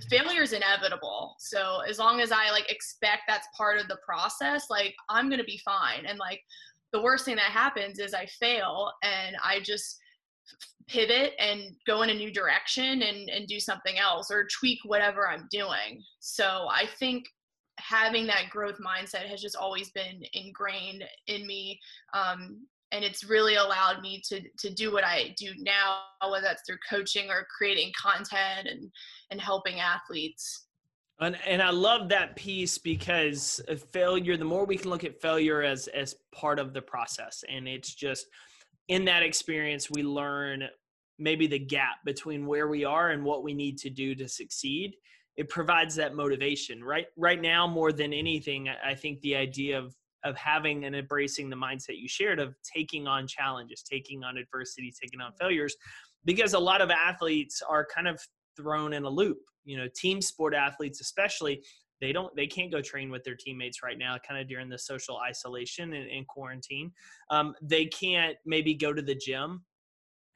failure 0.09 0.41
is 0.41 0.53
inevitable 0.53 1.35
so 1.39 1.79
as 1.87 1.97
long 1.97 2.19
as 2.19 2.31
i 2.31 2.51
like 2.51 2.69
expect 2.71 3.21
that's 3.27 3.47
part 3.55 3.79
of 3.79 3.87
the 3.87 3.97
process 4.05 4.65
like 4.69 4.93
i'm 5.09 5.29
gonna 5.29 5.43
be 5.43 5.59
fine 5.63 6.05
and 6.07 6.19
like 6.19 6.41
the 6.91 7.01
worst 7.01 7.25
thing 7.25 7.35
that 7.35 7.43
happens 7.43 7.99
is 7.99 8.13
i 8.13 8.25
fail 8.39 8.91
and 9.03 9.35
i 9.43 9.59
just 9.59 9.99
pivot 10.89 11.33
and 11.39 11.75
go 11.85 12.01
in 12.01 12.09
a 12.09 12.13
new 12.13 12.31
direction 12.31 13.03
and, 13.03 13.29
and 13.29 13.47
do 13.47 13.59
something 13.59 13.97
else 13.97 14.31
or 14.31 14.47
tweak 14.59 14.79
whatever 14.85 15.29
I'm 15.29 15.47
doing. 15.51 16.01
So 16.19 16.67
I 16.69 16.85
think 16.97 17.25
having 17.77 18.25
that 18.27 18.49
growth 18.49 18.77
mindset 18.85 19.27
has 19.27 19.41
just 19.41 19.55
always 19.55 19.91
been 19.91 20.21
ingrained 20.33 21.03
in 21.27 21.45
me. 21.45 21.79
Um, 22.13 22.65
and 22.91 23.03
it's 23.03 23.23
really 23.23 23.55
allowed 23.55 24.01
me 24.01 24.21
to 24.25 24.41
to 24.59 24.69
do 24.69 24.91
what 24.91 25.03
I 25.03 25.35
do 25.37 25.51
now, 25.59 25.99
whether 26.27 26.43
that's 26.43 26.63
through 26.65 26.77
coaching 26.89 27.29
or 27.29 27.45
creating 27.55 27.91
content 27.99 28.67
and 28.67 28.91
and 29.31 29.39
helping 29.39 29.79
athletes. 29.79 30.65
And, 31.21 31.37
and 31.45 31.61
I 31.61 31.69
love 31.69 32.07
that 32.09 32.37
piece 32.37 32.77
because 32.77 33.59
failure, 33.91 34.37
the 34.37 34.45
more 34.45 34.65
we 34.65 34.77
can 34.77 34.89
look 34.89 35.03
at 35.03 35.21
failure 35.21 35.61
as 35.61 35.87
as 35.89 36.15
part 36.33 36.59
of 36.59 36.73
the 36.73 36.81
process. 36.81 37.43
And 37.49 37.67
it's 37.67 37.93
just 37.93 38.27
in 38.87 39.05
that 39.05 39.23
experience 39.23 39.89
we 39.91 40.01
learn 40.03 40.63
maybe 41.19 41.45
the 41.45 41.59
gap 41.59 41.97
between 42.05 42.47
where 42.47 42.69
we 42.69 42.85
are 42.85 43.09
and 43.09 43.23
what 43.23 43.43
we 43.43 43.53
need 43.53 43.77
to 43.79 43.89
do 43.89 44.15
to 44.15 44.27
succeed. 44.27 44.95
It 45.35 45.49
provides 45.49 45.95
that 45.95 46.15
motivation. 46.15 46.83
Right 46.83 47.07
right 47.17 47.41
now, 47.41 47.67
more 47.67 47.91
than 47.91 48.13
anything, 48.13 48.69
I 48.69 48.95
think 48.95 49.19
the 49.21 49.35
idea 49.35 49.77
of 49.77 49.95
of 50.23 50.35
having 50.37 50.85
and 50.85 50.95
embracing 50.95 51.49
the 51.49 51.55
mindset 51.55 51.97
you 51.99 52.07
shared 52.07 52.39
of 52.39 52.55
taking 52.63 53.07
on 53.07 53.27
challenges, 53.27 53.83
taking 53.83 54.23
on 54.23 54.37
adversity, 54.37 54.93
taking 55.01 55.21
on 55.21 55.31
failures, 55.39 55.75
because 56.25 56.53
a 56.53 56.59
lot 56.59 56.81
of 56.81 56.89
athletes 56.91 57.61
are 57.67 57.85
kind 57.85 58.07
of 58.07 58.19
thrown 58.57 58.93
in 58.93 59.03
a 59.03 59.09
loop. 59.09 59.39
You 59.65 59.77
know, 59.77 59.87
team 59.95 60.21
sport 60.21 60.53
athletes, 60.53 61.01
especially, 61.01 61.61
they 62.01 62.11
don't 62.11 62.33
they 62.35 62.47
can't 62.47 62.71
go 62.71 62.81
train 62.81 63.09
with 63.09 63.23
their 63.23 63.35
teammates 63.35 63.83
right 63.83 63.97
now 63.97 64.17
kind 64.27 64.39
of 64.39 64.47
during 64.47 64.69
the 64.69 64.77
social 64.77 65.19
isolation 65.19 65.93
and, 65.93 66.09
and 66.09 66.27
quarantine 66.27 66.91
um, 67.29 67.53
they 67.61 67.85
can't 67.85 68.37
maybe 68.45 68.73
go 68.73 68.93
to 68.93 69.01
the 69.01 69.15
gym 69.15 69.63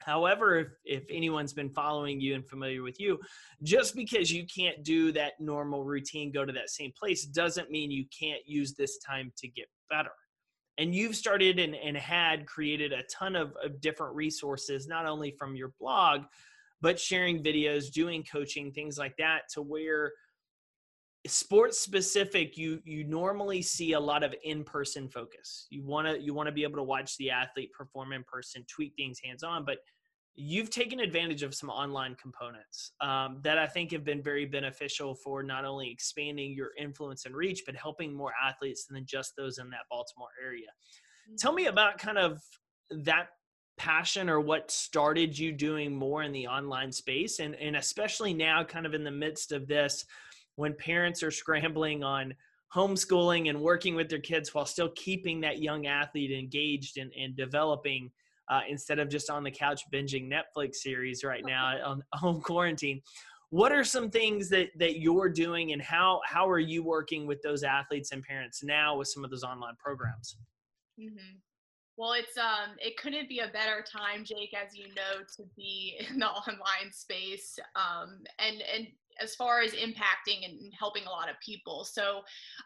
however 0.00 0.58
if, 0.58 0.68
if 0.84 1.04
anyone's 1.10 1.52
been 1.52 1.70
following 1.70 2.20
you 2.20 2.34
and 2.34 2.46
familiar 2.46 2.82
with 2.82 3.00
you 3.00 3.18
just 3.62 3.94
because 3.94 4.30
you 4.30 4.44
can't 4.46 4.82
do 4.84 5.12
that 5.12 5.32
normal 5.40 5.84
routine 5.84 6.30
go 6.30 6.44
to 6.44 6.52
that 6.52 6.70
same 6.70 6.92
place 6.98 7.24
doesn't 7.24 7.70
mean 7.70 7.90
you 7.90 8.04
can't 8.18 8.42
use 8.46 8.74
this 8.74 8.98
time 8.98 9.32
to 9.36 9.48
get 9.48 9.66
better. 9.90 10.10
And 10.76 10.94
you've 10.94 11.14
started 11.14 11.58
and, 11.58 11.74
and 11.74 11.96
had 11.96 12.46
created 12.46 12.92
a 12.92 13.04
ton 13.04 13.36
of, 13.36 13.54
of 13.62 13.80
different 13.80 14.14
resources 14.14 14.88
not 14.88 15.06
only 15.06 15.30
from 15.30 15.54
your 15.54 15.72
blog 15.78 16.22
but 16.80 17.00
sharing 17.00 17.42
videos 17.42 17.90
doing 17.90 18.22
coaching 18.30 18.70
things 18.70 18.98
like 18.98 19.16
that 19.16 19.42
to 19.54 19.62
where 19.62 20.12
sports 21.26 21.80
specific 21.80 22.58
you 22.58 22.78
you 22.84 23.04
normally 23.04 23.62
see 23.62 23.94
a 23.94 24.00
lot 24.00 24.22
of 24.22 24.34
in-person 24.44 25.08
focus. 25.08 25.66
You 25.70 25.82
want 25.82 26.06
to 26.06 26.20
you 26.20 26.34
want 26.34 26.48
to 26.48 26.52
be 26.52 26.62
able 26.62 26.76
to 26.76 26.82
watch 26.82 27.16
the 27.16 27.30
athlete 27.30 27.72
perform 27.72 28.12
in 28.12 28.22
person 28.24 28.64
tweak 28.68 28.92
things 28.96 29.18
hands 29.24 29.42
on 29.42 29.64
but 29.64 29.78
you've 30.36 30.70
taken 30.70 30.98
advantage 30.98 31.42
of 31.42 31.54
some 31.54 31.70
online 31.70 32.14
components 32.16 32.92
um, 33.00 33.38
that 33.42 33.58
i 33.58 33.66
think 33.66 33.92
have 33.92 34.04
been 34.04 34.22
very 34.22 34.44
beneficial 34.44 35.14
for 35.14 35.42
not 35.42 35.64
only 35.64 35.90
expanding 35.90 36.52
your 36.52 36.70
influence 36.78 37.24
and 37.24 37.34
reach 37.34 37.62
but 37.66 37.76
helping 37.76 38.12
more 38.12 38.32
athletes 38.42 38.86
than 38.88 39.04
just 39.06 39.34
those 39.36 39.58
in 39.58 39.70
that 39.70 39.82
baltimore 39.90 40.28
area 40.44 40.66
mm-hmm. 40.66 41.36
tell 41.36 41.52
me 41.52 41.66
about 41.66 41.98
kind 41.98 42.18
of 42.18 42.42
that 42.90 43.28
passion 43.76 44.28
or 44.28 44.40
what 44.40 44.70
started 44.70 45.36
you 45.36 45.50
doing 45.50 45.94
more 45.94 46.22
in 46.22 46.32
the 46.32 46.46
online 46.46 46.92
space 46.92 47.40
and 47.40 47.54
and 47.56 47.76
especially 47.76 48.32
now 48.32 48.62
kind 48.62 48.86
of 48.86 48.94
in 48.94 49.02
the 49.02 49.10
midst 49.10 49.50
of 49.50 49.66
this 49.66 50.04
when 50.56 50.74
parents 50.74 51.22
are 51.22 51.32
scrambling 51.32 52.04
on 52.04 52.32
homeschooling 52.74 53.48
and 53.48 53.60
working 53.60 53.94
with 53.94 54.08
their 54.08 54.20
kids 54.20 54.54
while 54.54 54.66
still 54.66 54.90
keeping 54.96 55.40
that 55.40 55.60
young 55.60 55.86
athlete 55.86 56.32
engaged 56.32 56.98
and, 56.98 57.12
and 57.18 57.36
developing 57.36 58.10
uh, 58.48 58.60
instead 58.68 58.98
of 58.98 59.08
just 59.08 59.30
on 59.30 59.42
the 59.42 59.50
couch 59.50 59.82
binging 59.92 60.30
netflix 60.30 60.76
series 60.76 61.24
right 61.24 61.44
now 61.46 61.76
on 61.84 62.02
home 62.14 62.40
quarantine. 62.40 63.00
What 63.50 63.70
are 63.70 63.84
some 63.84 64.10
things 64.10 64.48
that 64.48 64.70
that 64.78 64.98
you're 64.98 65.28
doing 65.28 65.72
and 65.72 65.80
how 65.80 66.20
how 66.26 66.48
are 66.48 66.58
you 66.58 66.82
working 66.82 67.26
with 67.26 67.40
those 67.42 67.62
athletes 67.62 68.10
and 68.10 68.22
parents 68.22 68.64
now 68.64 68.96
with 68.96 69.08
some 69.08 69.24
of 69.24 69.30
those 69.30 69.44
online 69.44 69.76
programs? 69.78 70.36
Mm-hmm. 71.00 71.38
Well, 71.96 72.14
it's 72.14 72.36
um, 72.36 72.74
it 72.78 72.96
couldn't 72.96 73.28
be 73.28 73.38
a 73.38 73.48
better 73.48 73.84
time, 73.88 74.24
Jake, 74.24 74.52
as 74.54 74.76
you 74.76 74.88
know, 74.88 75.22
to 75.36 75.44
be 75.56 76.00
in 76.10 76.18
the 76.18 76.26
online 76.26 76.92
space, 76.92 77.58
um, 77.76 78.22
and 78.38 78.62
and 78.74 78.88
as 79.20 79.34
far 79.34 79.60
as 79.60 79.72
impacting 79.72 80.44
and 80.44 80.72
helping 80.78 81.04
a 81.06 81.10
lot 81.10 81.28
of 81.28 81.36
people. 81.44 81.84
So, 81.84 82.22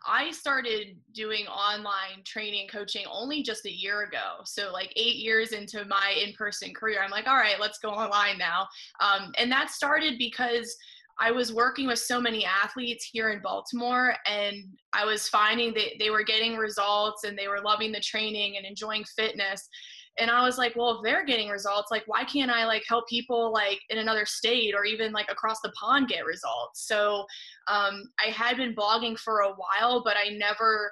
I 0.07 0.31
started 0.31 0.97
doing 1.13 1.47
online 1.47 2.23
training 2.25 2.63
and 2.63 2.71
coaching 2.71 3.05
only 3.11 3.43
just 3.43 3.67
a 3.67 3.73
year 3.73 4.03
ago. 4.03 4.43
So, 4.45 4.73
like 4.73 4.93
eight 4.97 5.17
years 5.17 5.53
into 5.53 5.85
my 5.85 6.15
in-person 6.25 6.75
career, 6.75 7.01
I'm 7.03 7.11
like, 7.11 7.27
all 7.27 7.37
right, 7.37 7.61
let's 7.61 7.79
go 7.79 7.91
online 7.91 8.39
now, 8.39 8.69
um, 9.01 9.33
and 9.39 9.51
that 9.53 9.71
started 9.71 10.19
because 10.19 10.77
I 11.21 11.33
was 11.33 11.53
working 11.53 11.89
with 11.89 11.99
so 11.99 12.21
many 12.21 12.45
athletes 12.45 13.05
here 13.05 13.31
in 13.31 13.41
Baltimore, 13.43 14.15
and 14.27 14.65
I 14.93 15.05
was 15.05 15.29
finding 15.29 15.75
that 15.75 15.99
they 15.99 16.11
were 16.11 16.23
getting 16.23 16.57
results 16.57 17.25
and 17.25 17.37
they 17.37 17.49
were 17.49 17.61
loving 17.61 17.91
the 17.91 18.01
training 18.01 18.57
and 18.57 18.65
enjoying 18.65 19.05
fitness. 19.17 19.69
And 20.19 20.31
I 20.31 20.43
was 20.43 20.59
like, 20.59 20.75
well, 20.75 20.97
if 20.97 21.03
they're 21.03 21.25
getting 21.25 21.49
results, 21.49 21.91
like, 21.91 22.03
why 22.07 22.25
can't 22.25 22.51
I 22.51 22.67
like 22.67 22.83
help 22.89 23.09
people 23.09 23.53
like 23.53 23.81
in 23.91 23.99
another 23.99 24.27
state 24.27 24.75
or 24.75 24.85
even 24.85 25.13
like 25.13 25.31
across 25.31 25.61
the 25.61 25.71
pond 25.71 26.09
get 26.09 26.27
results? 26.27 26.87
So 26.87 27.25
um, 27.69 28.03
I 28.25 28.31
had 28.31 28.57
been 28.57 28.75
blogging 28.75 29.19
for 29.19 29.41
a 29.41 29.55
while, 29.55 30.03
but 30.03 30.17
I 30.17 30.31
never 30.31 30.91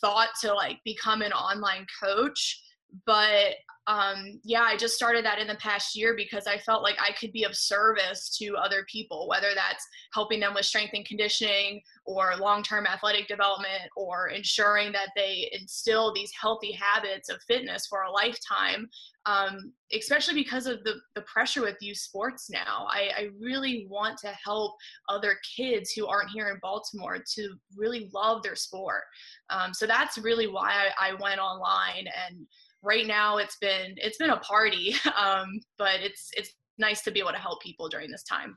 thought 0.00 0.30
to 0.42 0.52
like 0.52 0.78
become 0.84 1.22
an 1.22 1.32
online 1.32 1.86
coach. 2.02 2.62
But 3.06 3.54
um, 3.88 4.40
yeah, 4.42 4.62
I 4.62 4.76
just 4.76 4.94
started 4.94 5.24
that 5.24 5.38
in 5.38 5.46
the 5.46 5.54
past 5.56 5.94
year 5.94 6.14
because 6.16 6.48
I 6.48 6.58
felt 6.58 6.82
like 6.82 6.96
I 7.00 7.12
could 7.12 7.32
be 7.32 7.44
of 7.44 7.54
service 7.54 8.36
to 8.38 8.56
other 8.56 8.84
people, 8.90 9.28
whether 9.28 9.50
that's 9.54 9.86
helping 10.12 10.40
them 10.40 10.54
with 10.54 10.64
strength 10.64 10.92
and 10.94 11.06
conditioning 11.06 11.80
or 12.04 12.34
long 12.36 12.64
term 12.64 12.86
athletic 12.86 13.28
development 13.28 13.82
or 13.96 14.28
ensuring 14.28 14.90
that 14.92 15.10
they 15.14 15.48
instill 15.52 16.12
these 16.12 16.32
healthy 16.40 16.72
habits 16.72 17.28
of 17.28 17.40
fitness 17.46 17.86
for 17.86 18.02
a 18.02 18.10
lifetime. 18.10 18.88
Um, 19.24 19.72
especially 19.92 20.34
because 20.34 20.68
of 20.68 20.84
the, 20.84 20.94
the 21.16 21.22
pressure 21.22 21.62
with 21.62 21.74
youth 21.80 21.96
sports 21.96 22.48
now. 22.48 22.86
I, 22.88 23.10
I 23.16 23.28
really 23.40 23.88
want 23.90 24.18
to 24.18 24.32
help 24.44 24.76
other 25.08 25.36
kids 25.56 25.90
who 25.90 26.06
aren't 26.06 26.30
here 26.30 26.48
in 26.48 26.60
Baltimore 26.62 27.18
to 27.34 27.48
really 27.76 28.08
love 28.14 28.44
their 28.44 28.54
sport. 28.54 29.02
Um, 29.50 29.74
so 29.74 29.84
that's 29.84 30.16
really 30.16 30.46
why 30.46 30.70
I, 31.00 31.10
I 31.10 31.14
went 31.20 31.40
online 31.40 32.06
and 32.28 32.46
right 32.86 33.06
now 33.06 33.38
it's 33.38 33.56
been 33.76 33.94
it's 33.98 34.18
been 34.18 34.30
a 34.30 34.38
party 34.38 34.94
um, 35.18 35.60
but 35.78 36.00
it's 36.00 36.30
it's 36.36 36.54
nice 36.78 37.02
to 37.02 37.10
be 37.10 37.20
able 37.20 37.32
to 37.32 37.38
help 37.38 37.62
people 37.62 37.88
during 37.88 38.10
this 38.10 38.22
time. 38.22 38.56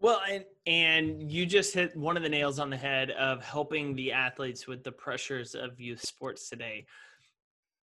Well 0.00 0.20
and 0.28 0.44
and 0.66 1.30
you 1.30 1.46
just 1.46 1.74
hit 1.74 1.96
one 1.96 2.16
of 2.16 2.22
the 2.22 2.28
nails 2.28 2.58
on 2.58 2.70
the 2.70 2.76
head 2.76 3.10
of 3.12 3.44
helping 3.44 3.94
the 3.94 4.12
athletes 4.12 4.66
with 4.66 4.82
the 4.82 4.92
pressures 4.92 5.54
of 5.54 5.78
youth 5.78 6.00
sports 6.00 6.48
today. 6.48 6.86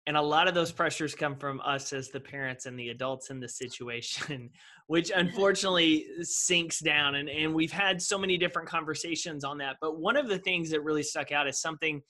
And 0.08 0.18
a 0.18 0.22
lot 0.22 0.48
of 0.48 0.56
those 0.56 0.72
pressures 0.72 1.14
come 1.14 1.36
from 1.36 1.62
us 1.64 1.94
as 1.94 2.10
the 2.10 2.20
parents 2.20 2.66
and 2.66 2.80
the 2.80 2.90
adults 2.90 3.30
in 3.30 3.40
the 3.40 3.50
situation 3.50 4.50
which 4.88 5.12
unfortunately 5.16 6.04
sinks 6.24 6.80
down. 6.80 7.14
And, 7.14 7.30
and 7.30 7.54
we've 7.54 7.72
had 7.72 8.02
so 8.02 8.18
many 8.18 8.40
different 8.40 8.68
conversations 8.68 9.44
on 9.44 9.60
that. 9.60 9.76
But 9.80 10.00
one 10.00 10.18
of 10.18 10.28
the 10.28 10.40
things 10.40 10.72
that 10.72 10.84
really 10.84 11.04
stuck 11.04 11.32
out 11.32 11.48
is 11.48 11.62
something 11.62 12.02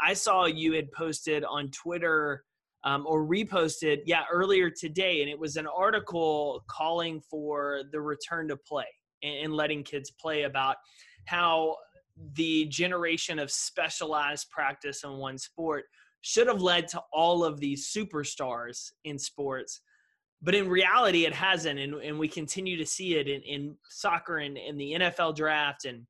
i 0.00 0.12
saw 0.14 0.46
you 0.46 0.72
had 0.72 0.92
posted 0.92 1.44
on 1.44 1.70
twitter 1.70 2.44
um, 2.84 3.06
or 3.06 3.26
reposted, 3.26 4.02
yeah, 4.06 4.22
earlier 4.32 4.70
today, 4.70 5.20
and 5.22 5.30
it 5.30 5.38
was 5.38 5.56
an 5.56 5.66
article 5.66 6.64
calling 6.68 7.20
for 7.20 7.82
the 7.92 8.00
return 8.00 8.48
to 8.48 8.56
play 8.56 8.86
and, 9.22 9.46
and 9.46 9.54
letting 9.54 9.82
kids 9.82 10.10
play 10.10 10.42
about 10.44 10.76
how 11.26 11.76
the 12.34 12.66
generation 12.66 13.38
of 13.38 13.50
specialized 13.50 14.50
practice 14.50 15.04
in 15.04 15.12
one 15.12 15.38
sport 15.38 15.84
should 16.20 16.48
have 16.48 16.60
led 16.60 16.88
to 16.88 17.00
all 17.12 17.44
of 17.44 17.60
these 17.60 17.92
superstars 17.94 18.90
in 19.04 19.18
sports 19.18 19.80
but 20.42 20.54
in 20.54 20.68
reality 20.68 21.24
it 21.24 21.34
hasn't 21.34 21.78
and, 21.78 21.94
and 21.94 22.18
we 22.18 22.28
continue 22.28 22.76
to 22.76 22.86
see 22.86 23.14
it 23.14 23.28
in, 23.28 23.40
in 23.42 23.76
soccer 23.88 24.38
and 24.38 24.56
in 24.56 24.76
the 24.76 24.96
nfl 24.98 25.34
draft 25.34 25.84
and 25.84 26.04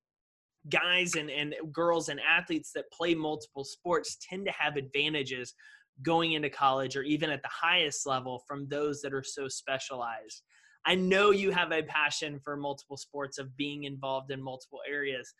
guys 0.70 1.14
and, 1.14 1.30
and 1.30 1.54
girls 1.72 2.08
and 2.08 2.20
athletes 2.20 2.72
that 2.74 2.90
play 2.90 3.14
multiple 3.14 3.64
sports 3.64 4.16
tend 4.28 4.44
to 4.46 4.52
have 4.52 4.76
advantages 4.76 5.54
going 6.02 6.32
into 6.32 6.50
college 6.50 6.96
or 6.96 7.02
even 7.02 7.30
at 7.30 7.42
the 7.42 7.48
highest 7.48 8.06
level 8.06 8.42
from 8.46 8.68
those 8.68 9.00
that 9.02 9.12
are 9.12 9.24
so 9.24 9.48
specialized. 9.48 10.42
I 10.86 10.94
know 10.94 11.30
you 11.30 11.50
have 11.50 11.72
a 11.72 11.82
passion 11.82 12.40
for 12.42 12.56
multiple 12.56 12.96
sports 12.96 13.38
of 13.38 13.56
being 13.56 13.84
involved 13.84 14.30
in 14.30 14.42
multiple 14.42 14.80
areas. 14.88 15.34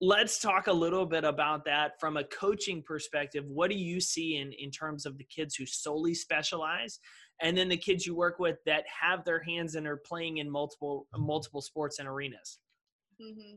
Let's 0.00 0.38
talk 0.38 0.68
a 0.68 0.72
little 0.72 1.06
bit 1.06 1.24
about 1.24 1.64
that 1.66 1.92
from 2.00 2.16
a 2.16 2.24
coaching 2.24 2.82
perspective. 2.82 3.44
What 3.46 3.70
do 3.70 3.76
you 3.76 4.00
see 4.00 4.36
in, 4.36 4.52
in 4.52 4.70
terms 4.70 5.06
of 5.06 5.18
the 5.18 5.24
kids 5.24 5.56
who 5.56 5.66
solely 5.66 6.14
specialize 6.14 7.00
and 7.42 7.56
then 7.56 7.68
the 7.68 7.76
kids 7.76 8.06
you 8.06 8.16
work 8.16 8.38
with 8.38 8.56
that 8.66 8.84
have 9.02 9.24
their 9.24 9.42
hands 9.42 9.74
and 9.74 9.86
are 9.86 10.00
playing 10.04 10.38
in 10.38 10.50
multiple 10.50 11.06
multiple 11.16 11.60
sports 11.60 11.98
and 11.98 12.08
arenas? 12.08 12.58
Mm-hmm. 13.20 13.56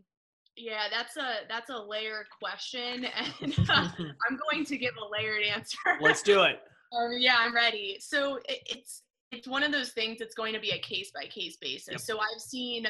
Yeah, 0.57 0.83
that's 0.91 1.17
a 1.17 1.47
that's 1.47 1.69
a 1.69 1.77
layered 1.77 2.27
question, 2.41 3.05
and 3.41 3.55
uh, 3.69 3.89
I'm 3.97 4.39
going 4.51 4.65
to 4.65 4.77
give 4.77 4.93
a 5.01 5.11
layered 5.11 5.43
answer. 5.43 5.77
Let's 5.99 6.21
do 6.21 6.43
it. 6.43 6.59
Um, 6.93 7.11
yeah, 7.17 7.37
I'm 7.39 7.55
ready. 7.55 7.99
So 8.01 8.35
it, 8.49 8.59
it's 8.65 9.03
it's 9.31 9.47
one 9.47 9.63
of 9.63 9.71
those 9.71 9.91
things 9.91 10.19
that's 10.19 10.35
going 10.35 10.53
to 10.53 10.59
be 10.59 10.71
a 10.71 10.79
case 10.79 11.09
by 11.15 11.25
case 11.27 11.55
basis. 11.55 11.87
Yep. 11.89 11.99
So 12.01 12.19
I've 12.19 12.41
seen 12.41 12.85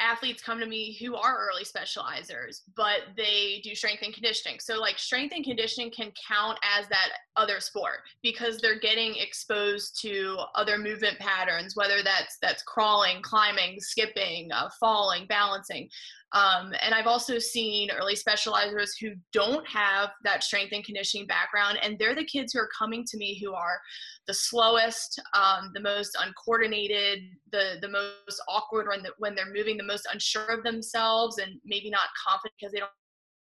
athletes 0.00 0.42
come 0.42 0.58
to 0.58 0.66
me 0.66 0.96
who 0.98 1.14
are 1.14 1.38
early 1.38 1.64
specializers, 1.64 2.62
but 2.76 3.00
they 3.16 3.60
do 3.62 3.74
strength 3.74 4.02
and 4.02 4.12
conditioning. 4.12 4.58
So, 4.60 4.80
like, 4.80 4.98
strength 4.98 5.34
and 5.34 5.44
conditioning 5.44 5.90
can 5.90 6.12
count 6.28 6.58
as 6.78 6.88
that 6.88 7.08
other 7.36 7.60
sport 7.60 8.00
because 8.22 8.58
they're 8.58 8.78
getting 8.78 9.14
exposed 9.16 10.00
to 10.02 10.38
other 10.54 10.78
movement 10.78 11.18
patterns, 11.18 11.76
whether 11.76 12.02
that's 12.02 12.38
that's 12.42 12.62
crawling, 12.62 13.22
climbing, 13.22 13.80
skipping, 13.80 14.50
uh, 14.52 14.68
falling, 14.80 15.26
balancing. 15.26 15.88
Um, 16.34 16.72
and 16.82 16.92
I've 16.92 17.06
also 17.06 17.38
seen 17.38 17.90
early 17.92 18.16
specializers 18.16 18.90
who 19.00 19.12
don't 19.32 19.66
have 19.68 20.10
that 20.24 20.42
strength 20.42 20.72
and 20.72 20.84
conditioning 20.84 21.28
background, 21.28 21.78
and 21.80 21.96
they're 21.96 22.14
the 22.14 22.24
kids 22.24 22.52
who 22.52 22.58
are 22.58 22.68
coming 22.76 23.04
to 23.06 23.16
me 23.16 23.40
who 23.40 23.54
are 23.54 23.78
the 24.26 24.34
slowest, 24.34 25.22
um, 25.34 25.70
the 25.74 25.80
most 25.80 26.16
uncoordinated, 26.20 27.20
the 27.52 27.76
the 27.80 27.88
most 27.88 28.42
awkward 28.48 28.88
when 28.88 29.02
the, 29.02 29.12
when 29.18 29.36
they're 29.36 29.52
moving, 29.54 29.76
the 29.76 29.84
most 29.84 30.08
unsure 30.12 30.48
of 30.48 30.64
themselves, 30.64 31.38
and 31.38 31.52
maybe 31.64 31.88
not 31.88 32.08
confident 32.26 32.54
because 32.58 32.72
they 32.72 32.80
don't 32.80 32.90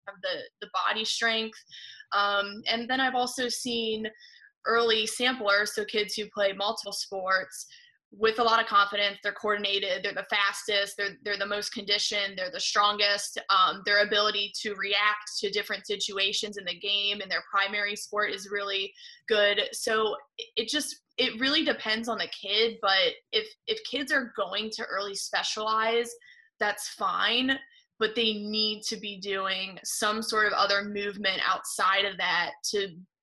have 0.08 0.16
the 0.24 0.66
the 0.66 0.72
body 0.88 1.06
strength. 1.06 1.60
Um, 2.12 2.64
and 2.68 2.90
then 2.90 3.00
I've 3.00 3.16
also 3.16 3.50
seen 3.50 4.08
early 4.66 5.06
samplers, 5.06 5.76
so 5.76 5.86
kids 5.86 6.16
who 6.16 6.26
play 6.34 6.54
multiple 6.54 6.92
sports 6.92 7.68
with 8.12 8.40
a 8.40 8.44
lot 8.44 8.60
of 8.60 8.66
confidence. 8.66 9.20
They're 9.24 9.34
coordinated. 9.34 10.04
They're 10.04 10.14
the 10.14 10.26
fastest. 10.30 10.96
They're 10.98 11.16
they're 11.24 11.38
the 11.38 11.46
most 11.46 11.74
conditioned. 11.74 12.34
They're 12.38 12.52
the 12.52 12.60
strongest. 12.60 13.40
Um, 13.50 13.82
their 13.86 14.04
ability 14.04 14.52
to 14.62 14.74
react 14.76 15.38
to 15.40 15.52
different 15.52 15.86
situations 15.86 16.58
in 16.58 16.66
the 16.66 16.80
game 16.80 17.22
and 17.22 17.30
their 17.30 17.44
primary 17.52 17.96
sport 17.96 18.32
is 18.32 18.50
really 18.52 18.92
good. 19.28 19.62
So 19.74 20.16
it 20.56 20.70
just 20.70 20.96
it 21.18 21.40
really 21.40 21.64
depends 21.64 22.10
on 22.10 22.18
the 22.18 22.30
kid. 22.30 22.78
But 22.82 23.14
if 23.32 23.48
if 23.68 23.80
kids 23.90 24.12
are 24.12 24.34
going 24.36 24.72
to 24.72 24.86
early 24.86 25.16
specialize, 25.16 26.10
that's 26.60 26.90
fine. 26.90 27.60
But 28.00 28.16
they 28.16 28.34
need 28.34 28.82
to 28.88 28.98
be 28.98 29.20
doing 29.20 29.78
some 29.84 30.22
sort 30.22 30.48
of 30.48 30.54
other 30.54 30.84
movement 30.84 31.42
outside 31.46 32.06
of 32.06 32.18
that 32.18 32.52
to 32.72 32.88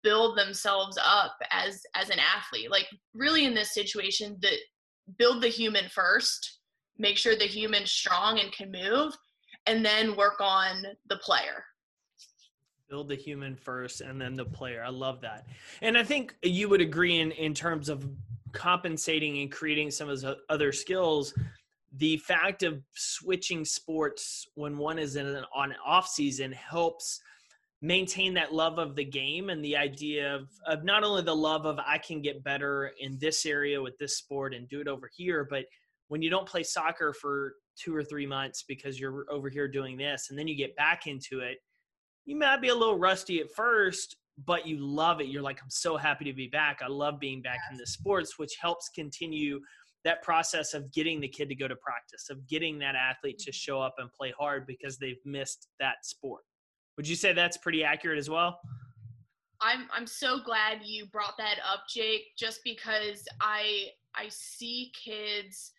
build 0.03 0.39
themselves 0.39 0.99
up 1.05 1.37
as 1.51 1.83
as 1.95 2.11
an 2.11 2.19
athlete. 2.19 2.71
Like 2.71 2.87
really 3.15 3.45
in 3.45 3.55
this 3.55 3.75
situation 3.75 4.37
that 4.43 4.59
build 5.19 5.43
the 5.43 5.49
human 5.49 5.89
first 5.89 6.59
make 6.99 7.17
sure 7.17 7.35
the 7.35 7.45
human's 7.45 7.91
strong 7.91 8.39
and 8.39 8.53
can 8.53 8.71
move 8.71 9.17
and 9.67 9.85
then 9.85 10.15
work 10.17 10.41
on 10.41 10.85
the 11.09 11.17
player. 11.17 11.65
Build 12.89 13.09
the 13.09 13.17
human 13.17 13.57
first 13.57 14.03
and 14.03 14.21
then 14.21 14.35
the 14.35 14.45
player. 14.45 14.85
I 14.85 14.91
love 14.91 15.21
that. 15.23 15.47
And 15.81 15.97
i 15.97 16.05
think 16.05 16.35
you 16.43 16.69
would 16.69 16.81
agree 16.81 17.21
in 17.21 17.33
in 17.33 17.55
terms 17.55 17.89
of 17.89 18.09
compensating 18.53 19.39
and 19.39 19.51
creating 19.51 19.91
some 19.91 20.09
of 20.09 20.21
those 20.21 20.37
other 20.49 20.73
skills 20.73 21.33
the 21.97 22.17
fact 22.19 22.63
of 22.63 22.83
switching 22.95 23.65
sports 23.65 24.47
when 24.55 24.77
one 24.79 24.99
is 24.99 25.17
in 25.17 25.27
an 25.27 25.45
on 25.55 25.75
off 25.85 26.09
season 26.09 26.53
helps 26.53 27.21
maintain 27.83 28.35
that 28.35 28.53
love 28.53 28.79
of 28.79 28.95
the 28.95 29.05
game 29.05 29.49
and 29.49 29.65
the 29.65 29.77
idea 29.77 30.35
of, 30.35 30.49
of 30.67 30.85
not 30.85 31.03
only 31.03 31.23
the 31.23 31.35
love 31.35 31.65
of 31.65 31.79
I 31.79 31.99
can 31.99 32.21
get 32.21 32.45
better 32.45 32.93
in 33.01 33.19
this 33.19 33.47
area 33.47 33.81
with 33.81 33.97
this 33.99 34.19
sport 34.19 34.55
and 34.55 34.69
do 34.69 34.81
it 34.81 34.89
over 34.89 35.09
here, 35.17 35.47
but 35.49 35.65
when 36.09 36.21
you 36.21 36.29
don't 36.29 36.47
play 36.47 36.63
soccer 36.63 37.15
for 37.15 37.55
two 37.83 37.95
or 37.95 38.05
three 38.05 38.27
months 38.27 38.65
because 38.67 39.01
you're 39.01 39.25
over 39.31 39.49
here 39.49 39.69
doing 39.69 39.97
this 39.97 40.27
and 40.29 40.39
then 40.39 40.47
you 40.47 40.57
get 40.57 40.77
back 40.77 41.07
into 41.07 41.41
it, 41.41 41.59
you 42.27 42.37
might 42.37 42.61
be 42.61 42.69
a 42.69 42.75
little 42.75 42.99
rusty 42.99 43.41
at 43.41 43.51
first, 43.57 44.17
but 44.45 44.67
you 44.67 44.77
love 44.79 45.21
it. 45.21 45.29
You're 45.29 45.43
like, 45.43 45.61
I'm 45.63 45.71
so 45.71 45.97
happy 45.97 46.25
to 46.27 46.33
be 46.35 46.49
back. 46.49 46.81
I 46.83 46.89
love 46.89 47.19
being 47.19 47.41
back 47.41 47.61
yes. 47.65 47.73
in 47.73 47.79
the 47.79 47.87
sports, 47.87 48.39
which 48.39 48.53
helps 48.61 48.91
continue 48.95 49.61
that 50.05 50.23
process 50.23 50.75
of 50.75 50.93
getting 50.93 51.21
the 51.21 51.29
kid 51.29 51.49
to 51.49 51.55
go 51.55 51.69
to 51.69 51.77
practice, 51.77 52.29
of 52.31 52.47
getting 52.47 52.79
that 52.79 52.95
athlete 52.95 53.39
to 53.39 53.53
show 53.53 53.81
up 53.81 53.95
and 53.99 54.11
play 54.13 54.33
hard 54.39 54.67
because 54.67 54.99
they've 54.99 55.21
missed 55.25 55.69
that 55.79 55.97
sport. 56.05 56.43
Would 56.97 57.09
you 57.09 57.17
say 57.17 57.33
that's 57.33 57.57
pretty 57.57 57.85
accurate 57.85 58.19
as 58.19 58.29
well? 58.29 58.61
I'm 59.61 59.89
I'm 59.93 60.07
so 60.07 60.41
glad 60.45 60.79
you 60.85 61.07
brought 61.07 61.37
that 61.39 61.57
up, 61.71 61.85
Jake, 61.89 62.37
just 62.39 62.61
because 62.65 63.27
I 63.41 63.89
I 64.15 64.29
see 64.29 64.93
kids 64.95 65.73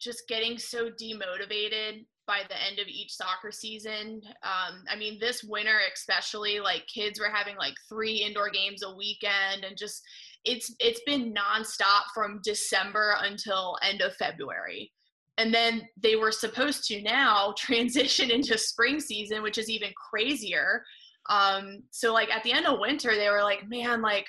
just 0.00 0.28
getting 0.28 0.58
so 0.58 0.90
demotivated 0.90 2.04
by 2.26 2.42
the 2.48 2.62
end 2.62 2.78
of 2.78 2.86
each 2.86 3.12
soccer 3.12 3.50
season. 3.50 4.20
Um, 4.42 4.84
I 4.88 4.96
mean, 4.96 5.18
this 5.18 5.42
winter 5.42 5.78
especially, 5.92 6.60
like 6.60 6.86
kids 6.86 7.18
were 7.18 7.30
having 7.32 7.56
like 7.56 7.74
three 7.88 8.16
indoor 8.16 8.50
games 8.50 8.82
a 8.82 8.94
weekend, 8.94 9.64
and 9.64 9.76
just 9.76 10.02
it's 10.44 10.74
it's 10.78 11.00
been 11.04 11.34
nonstop 11.34 12.04
from 12.14 12.40
December 12.44 13.16
until 13.20 13.76
end 13.82 14.00
of 14.00 14.14
February 14.16 14.92
and 15.38 15.54
then 15.54 15.88
they 16.02 16.16
were 16.16 16.32
supposed 16.32 16.84
to 16.88 17.00
now 17.00 17.54
transition 17.56 18.30
into 18.30 18.58
spring 18.58 19.00
season 19.00 19.42
which 19.42 19.56
is 19.56 19.70
even 19.70 19.90
crazier. 19.96 20.84
Um, 21.30 21.82
so 21.90 22.12
like 22.12 22.30
at 22.30 22.42
the 22.42 22.52
end 22.52 22.66
of 22.66 22.78
winter 22.78 23.14
they 23.14 23.30
were 23.30 23.42
like 23.42 23.66
man 23.68 24.02
like 24.02 24.26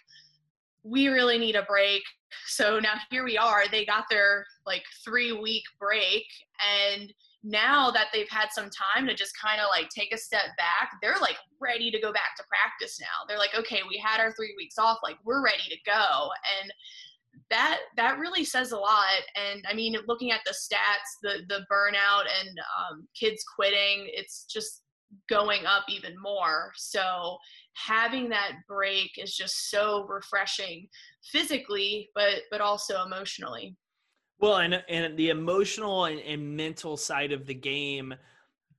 we 0.84 1.08
really 1.08 1.38
need 1.38 1.56
a 1.56 1.64
break. 1.64 2.02
So 2.46 2.80
now 2.80 2.94
here 3.10 3.26
we 3.26 3.38
are 3.38 3.68
they 3.68 3.86
got 3.86 4.06
their 4.10 4.46
like 4.66 4.84
three 5.04 5.34
week 5.34 5.64
break. 5.80 6.26
And 6.94 7.12
now 7.44 7.90
that 7.90 8.08
they've 8.14 8.30
had 8.30 8.50
some 8.52 8.70
time 8.70 9.08
to 9.08 9.16
just 9.16 9.32
kind 9.40 9.62
of 9.62 9.68
like 9.72 9.88
take 9.90 10.14
a 10.14 10.18
step 10.18 10.48
back 10.58 10.92
they're 11.02 11.16
like 11.22 11.38
ready 11.62 11.90
to 11.90 11.98
go 11.98 12.12
back 12.12 12.36
to 12.38 12.44
practice 12.50 13.00
now. 13.00 13.26
They're 13.28 13.38
like 13.38 13.56
okay 13.58 13.82
we 13.90 13.98
had 13.98 14.22
our 14.22 14.32
three 14.34 14.54
weeks 14.58 14.78
off 14.78 15.00
like 15.04 15.18
we're 15.26 15.44
ready 15.44 15.64
to 15.70 15.78
go. 15.86 16.30
And 16.62 16.72
that 17.50 17.80
that 17.98 18.20
really 18.20 18.44
says 18.44 18.72
a 18.72 18.78
lot. 18.78 19.22
And 19.36 19.64
i 19.68 19.74
mean 19.74 19.96
looking 20.08 20.32
at 20.32 20.42
the 20.46 20.52
stats 20.52 21.20
the 21.24 21.44
the 21.48 21.66
burnout 21.72 22.26
and 22.40 22.50
um, 22.80 23.08
kids 23.20 23.44
quitting 23.56 24.08
it's 24.14 24.46
just 24.46 24.84
going 25.28 25.66
up 25.66 25.84
even 25.90 26.14
more. 26.22 26.72
So 26.76 27.38
having 27.76 28.30
that 28.30 28.52
break 28.68 29.12
is 29.18 29.36
just 29.36 29.72
so 29.72 30.06
refreshing 30.08 30.88
physically 31.32 32.10
but 32.16 32.42
but 32.52 32.62
also 32.62 33.04
emotionally. 33.04 33.76
Well 34.40 34.58
and 34.58 34.84
and 34.90 35.18
the 35.18 35.30
emotional 35.30 36.06
and, 36.06 36.20
and 36.20 36.56
mental 36.56 36.98
side 36.98 37.32
of 37.32 37.46
the 37.46 37.54
game 37.54 38.14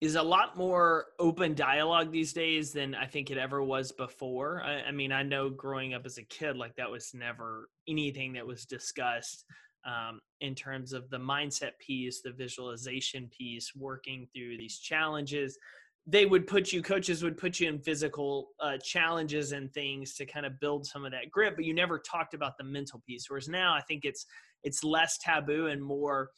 is 0.01 0.15
a 0.15 0.23
lot 0.23 0.57
more 0.57 1.07
open 1.19 1.55
dialogue 1.55 2.11
these 2.11 2.33
days 2.33 2.73
than 2.73 2.95
I 2.95 3.07
think 3.07 3.31
it 3.31 3.37
ever 3.37 3.63
was 3.63 3.93
before. 3.93 4.63
I, 4.65 4.85
I, 4.89 4.93
mean, 4.93 5.13
I 5.13 5.23
know 5.23 5.51
growing 5.51 5.93
up 5.93 6.07
as 6.07 6.17
a 6.17 6.23
kid, 6.23 6.57
like 6.57 6.75
that 6.77 6.91
was 6.91 7.13
never 7.13 7.69
anything 7.91 8.33
that 8.35 8.47
was 8.47 8.65
discussed 8.65 9.45
um, 9.85 10.21
in 10.41 10.55
terms 10.55 10.93
of 10.93 11.09
the 11.11 11.19
mindset 11.19 11.73
piece, 11.79 12.21
the 12.23 12.33
visualization 12.33 13.29
piece, 13.37 13.73
working 13.75 14.27
through 14.35 14.57
these 14.59 14.79
challenges. 14.79 15.59
They 16.07 16.27
would 16.27 16.47
put 16.47 16.73
you, 16.73 16.83
coaches 16.83 17.23
would 17.23 17.37
put 17.37 17.61
you 17.61 17.69
in 17.69 17.79
physical 17.79 18.49
uh, 18.61 18.79
challenges 18.83 19.53
and 19.53 19.73
things 19.73 20.15
to 20.15 20.27
kind 20.27 20.47
of 20.47 20.59
build 20.61 20.87
some 20.87 21.05
of 21.05 21.13
that 21.13 21.31
grip, 21.31 21.57
but 21.57 21.65
you 21.65 21.75
never 21.75 21.99
talked 21.99 22.35
about 22.35 22.57
the 22.59 22.65
mental 22.65 23.03
piece. 23.07 23.27
Whereas 23.29 23.49
now, 23.49 23.75
I 23.75 23.81
think 23.83 24.05
it's 24.05 24.27
it's 24.63 24.85
less 24.85 25.19
taboo 25.19 25.69
and 25.69 25.83
more 25.83 26.31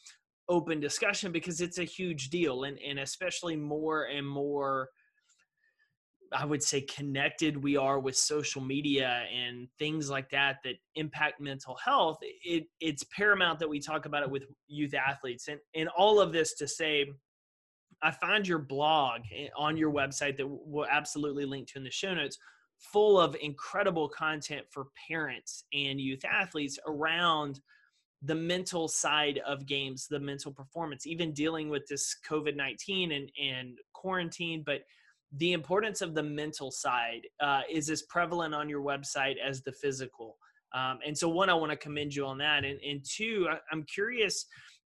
open 0.49 0.81
discussion 0.81 1.33
because 1.33 1.61
it's 1.61 1.79
a 1.79 1.85
huge 1.85 2.31
deal 2.31 2.65
and, 2.65 2.79
and 2.87 2.99
especially 2.99 3.57
more 3.57 4.05
and 4.05 4.27
more 4.27 4.89
I 6.35 6.45
would 6.45 6.63
say 6.63 6.81
connected 6.83 7.63
we 7.63 7.77
are 7.77 7.99
with 7.99 8.17
social 8.17 8.63
media 8.63 9.25
and 9.33 9.69
things 9.79 10.11
like 10.11 10.31
that 10.31 10.59
that 10.65 10.77
impact 10.95 11.41
mental 11.41 11.77
health, 11.85 12.19
it, 12.23 12.67
it's 12.81 13.05
paramount 13.05 13.59
that 13.61 13.69
we 13.69 13.81
talk 13.81 14.07
about 14.07 14.23
it 14.23 14.31
with 14.31 14.45
youth 14.69 14.95
athletes. 14.95 15.49
And, 15.49 15.59
and 15.75 15.89
all 15.97 16.21
of 16.21 16.33
this 16.33 16.55
to 16.55 16.69
say, 16.69 17.07
I 18.03 18.11
find 18.11 18.47
your 18.47 18.59
blog 18.59 19.23
eh, 19.35 19.49
on 19.57 19.77
your 19.77 19.93
website 19.93 20.37
that 20.39 20.47
we'll 20.49 20.87
absolutely 20.91 21.45
link 21.45 21.69
to 21.69 21.79
in 21.79 21.85
the 21.85 21.91
show 21.91 22.15
notes 22.15 22.39
full 22.79 23.21
of 23.21 23.37
incredible 23.41 24.09
content 24.09 24.67
for 24.71 24.87
parents 25.09 25.65
and 25.73 26.01
youth 26.01 26.25
athletes 26.25 26.79
around– 26.87 27.61
the 28.25 28.35
mental 28.35 28.87
side 28.87 29.41
of 29.47 29.67
games, 29.67 30.07
the 30.07 30.21
mental 30.21 30.53
performance, 30.53 31.07
even 31.07 31.33
dealing 31.33 31.69
with 31.69 31.87
this 31.89 32.17
COVID 32.29 32.55
19 32.55 33.13
and, 33.13 33.31
and 33.43 33.79
quarantine. 33.93 34.63
But 34.65 34.83
the 35.37 35.53
importance 35.53 36.03
of 36.03 36.15
the 36.15 36.23
mental 36.23 36.71
side 36.71 37.23
uh, 37.41 37.63
is 37.71 37.89
as 37.89 38.03
prevalent 38.03 38.55
on 38.55 38.69
your 38.69 38.83
website 38.83 39.37
as 39.45 39.63
the 39.63 39.73
physical. 39.73 40.37
Um, 40.75 40.99
and 41.07 41.17
so, 41.17 41.29
one, 41.29 41.51
I 41.51 41.55
want 41.55 41.71
to 41.71 41.77
commend 41.77 42.15
you 42.15 42.27
on 42.27 42.39
that. 42.39 42.65
And, 42.65 42.79
and 42.81 43.05
two, 43.05 43.49
I'm 43.71 43.85
curious 43.85 44.47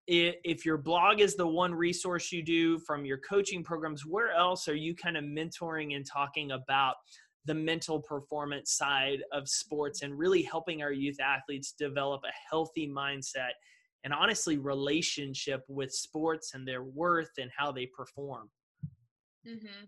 if, 0.07 0.35
if 0.43 0.65
your 0.65 0.77
blog 0.77 1.19
is 1.21 1.35
the 1.35 1.47
one 1.47 1.73
resource 1.73 2.31
you 2.31 2.43
do 2.43 2.79
from 2.79 3.05
your 3.05 3.19
coaching 3.19 3.63
programs, 3.63 4.05
where 4.05 4.31
else 4.31 4.67
are 4.67 4.75
you 4.75 4.95
kind 4.95 5.17
of 5.17 5.23
mentoring 5.23 5.95
and 5.95 6.05
talking 6.05 6.51
about 6.51 6.95
the 7.45 7.53
mental 7.53 7.99
performance 7.99 8.71
side 8.71 9.19
of 9.33 9.47
sports 9.49 10.01
and 10.01 10.17
really 10.17 10.41
helping 10.41 10.81
our 10.81 10.93
youth 10.93 11.19
athletes 11.19 11.73
develop 11.77 12.21
a 12.23 12.31
healthy 12.49 12.87
mindset 12.87 13.51
and 14.05 14.13
honestly 14.13 14.57
relationship 14.57 15.63
with 15.67 15.91
sports 15.91 16.53
and 16.53 16.67
their 16.67 16.83
worth 16.83 17.31
and 17.37 17.51
how 17.57 17.71
they 17.71 17.85
perform. 17.85 18.49
Mm-hmm. 19.47 19.85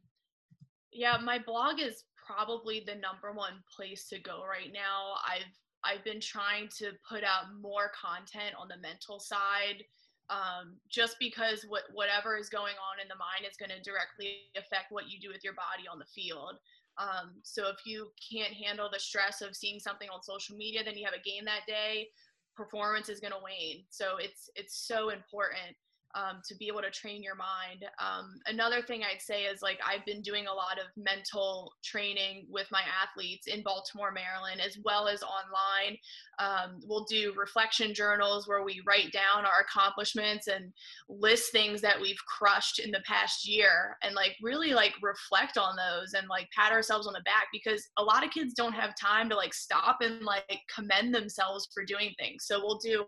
Yeah, 0.95 1.17
my 1.21 1.39
blog 1.39 1.81
is 1.81 2.05
probably 2.15 2.79
the 2.79 2.95
number 2.95 3.33
one 3.33 3.59
place 3.75 4.07
to 4.09 4.19
go 4.19 4.43
right 4.47 4.71
now. 4.73 5.19
I've 5.27 5.51
I've 5.83 6.03
been 6.03 6.21
trying 6.21 6.69
to 6.79 6.93
put 7.07 7.23
out 7.23 7.53
more 7.61 7.91
content 7.93 8.55
on 8.57 8.67
the 8.67 8.81
mental 8.81 9.19
side 9.19 9.83
um, 10.31 10.77
just 10.89 11.17
because 11.19 11.63
what, 11.69 11.83
whatever 11.93 12.37
is 12.37 12.49
going 12.49 12.73
on 12.81 12.97
in 12.99 13.07
the 13.07 13.21
mind 13.21 13.45
is 13.45 13.57
going 13.57 13.69
to 13.69 13.83
directly 13.85 14.49
affect 14.57 14.89
what 14.89 15.09
you 15.09 15.19
do 15.19 15.29
with 15.29 15.43
your 15.43 15.53
body 15.53 15.85
on 15.85 15.99
the 15.99 16.09
field. 16.09 16.57
Um, 16.97 17.37
so 17.43 17.69
if 17.69 17.85
you 17.85 18.09
can't 18.17 18.53
handle 18.53 18.89
the 18.91 18.99
stress 18.99 19.41
of 19.41 19.55
seeing 19.55 19.79
something 19.79 20.09
on 20.09 20.23
social 20.23 20.55
media, 20.55 20.81
then 20.83 20.97
you 20.97 21.05
have 21.05 21.13
a 21.13 21.21
game 21.21 21.45
that 21.45 21.67
day, 21.67 22.07
performance 22.55 23.09
is 23.09 23.19
going 23.19 23.33
to 23.33 23.43
wane. 23.43 23.83
So 23.89 24.17
it's 24.17 24.49
it's 24.55 24.87
so 24.87 25.09
important 25.09 25.75
um, 26.15 26.41
to 26.47 26.55
be 26.55 26.67
able 26.67 26.81
to 26.81 26.89
train 26.89 27.21
your 27.21 27.35
mind. 27.35 27.85
Um, 27.99 28.39
another 28.47 28.81
thing 28.81 29.03
I'd 29.03 29.21
say 29.21 29.43
is 29.43 29.61
like 29.61 29.79
I've 29.85 30.05
been 30.05 30.21
doing 30.21 30.47
a 30.47 30.53
lot 30.53 30.79
of 30.79 30.85
mental 30.95 31.73
training 31.83 32.47
with 32.49 32.67
my 32.71 32.81
athletes 32.81 33.47
in 33.47 33.61
Baltimore, 33.63 34.11
Maryland, 34.11 34.61
as 34.65 34.77
well 34.83 35.07
as 35.07 35.21
online. 35.23 35.97
Um, 36.39 36.79
we'll 36.85 37.05
do 37.05 37.33
reflection 37.35 37.93
journals 37.93 38.47
where 38.47 38.63
we 38.63 38.81
write 38.87 39.11
down 39.11 39.45
our 39.45 39.61
accomplishments 39.61 40.47
and 40.47 40.71
list 41.09 41.51
things 41.51 41.81
that 41.81 41.99
we've 41.99 42.19
crushed 42.25 42.79
in 42.79 42.91
the 42.91 43.03
past 43.05 43.47
year 43.47 43.97
and 44.01 44.15
like 44.15 44.35
really 44.41 44.73
like 44.73 44.93
reflect 45.01 45.57
on 45.57 45.75
those 45.75 46.13
and 46.13 46.27
like 46.29 46.47
pat 46.55 46.71
ourselves 46.71 47.07
on 47.07 47.13
the 47.13 47.21
back 47.21 47.47
because 47.51 47.87
a 47.97 48.03
lot 48.03 48.23
of 48.23 48.31
kids 48.31 48.53
don't 48.53 48.73
have 48.73 48.93
time 48.99 49.29
to 49.29 49.35
like 49.35 49.53
stop 49.53 49.97
and 50.01 50.23
like 50.23 50.59
commend 50.73 51.13
themselves 51.13 51.67
for 51.73 51.83
doing 51.83 52.13
things. 52.17 52.45
So 52.45 52.59
we'll 52.59 52.79
do 52.79 53.05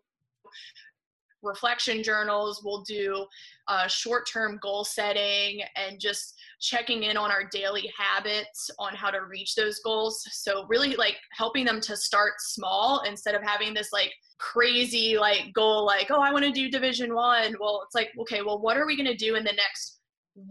reflection 1.47 2.03
journals. 2.03 2.61
We'll 2.63 2.83
do 2.83 3.25
uh, 3.67 3.87
short 3.87 4.27
term 4.31 4.59
goal 4.61 4.83
setting 4.83 5.61
and 5.75 5.99
just 5.99 6.35
checking 6.59 7.03
in 7.03 7.17
on 7.17 7.31
our 7.31 7.43
daily 7.51 7.91
habits 7.97 8.69
on 8.79 8.95
how 8.95 9.09
to 9.09 9.25
reach 9.25 9.55
those 9.55 9.79
goals. 9.79 10.23
So, 10.31 10.65
really, 10.67 10.95
like 10.95 11.17
helping 11.31 11.65
them 11.65 11.81
to 11.81 11.95
start 11.95 12.33
small 12.39 13.01
instead 13.07 13.35
of 13.35 13.43
having 13.43 13.73
this 13.73 13.91
like 13.91 14.11
crazy 14.39 15.17
like 15.17 15.51
goal 15.53 15.83
like 15.83 16.11
oh 16.11 16.21
i 16.21 16.31
want 16.31 16.45
to 16.45 16.51
do 16.51 16.69
division 16.69 17.13
one 17.13 17.55
well 17.59 17.81
it's 17.83 17.95
like 17.95 18.09
okay 18.19 18.41
well 18.43 18.59
what 18.59 18.77
are 18.77 18.85
we 18.85 18.95
going 18.95 19.07
to 19.07 19.15
do 19.15 19.35
in 19.35 19.43
the 19.43 19.53
next 19.53 19.99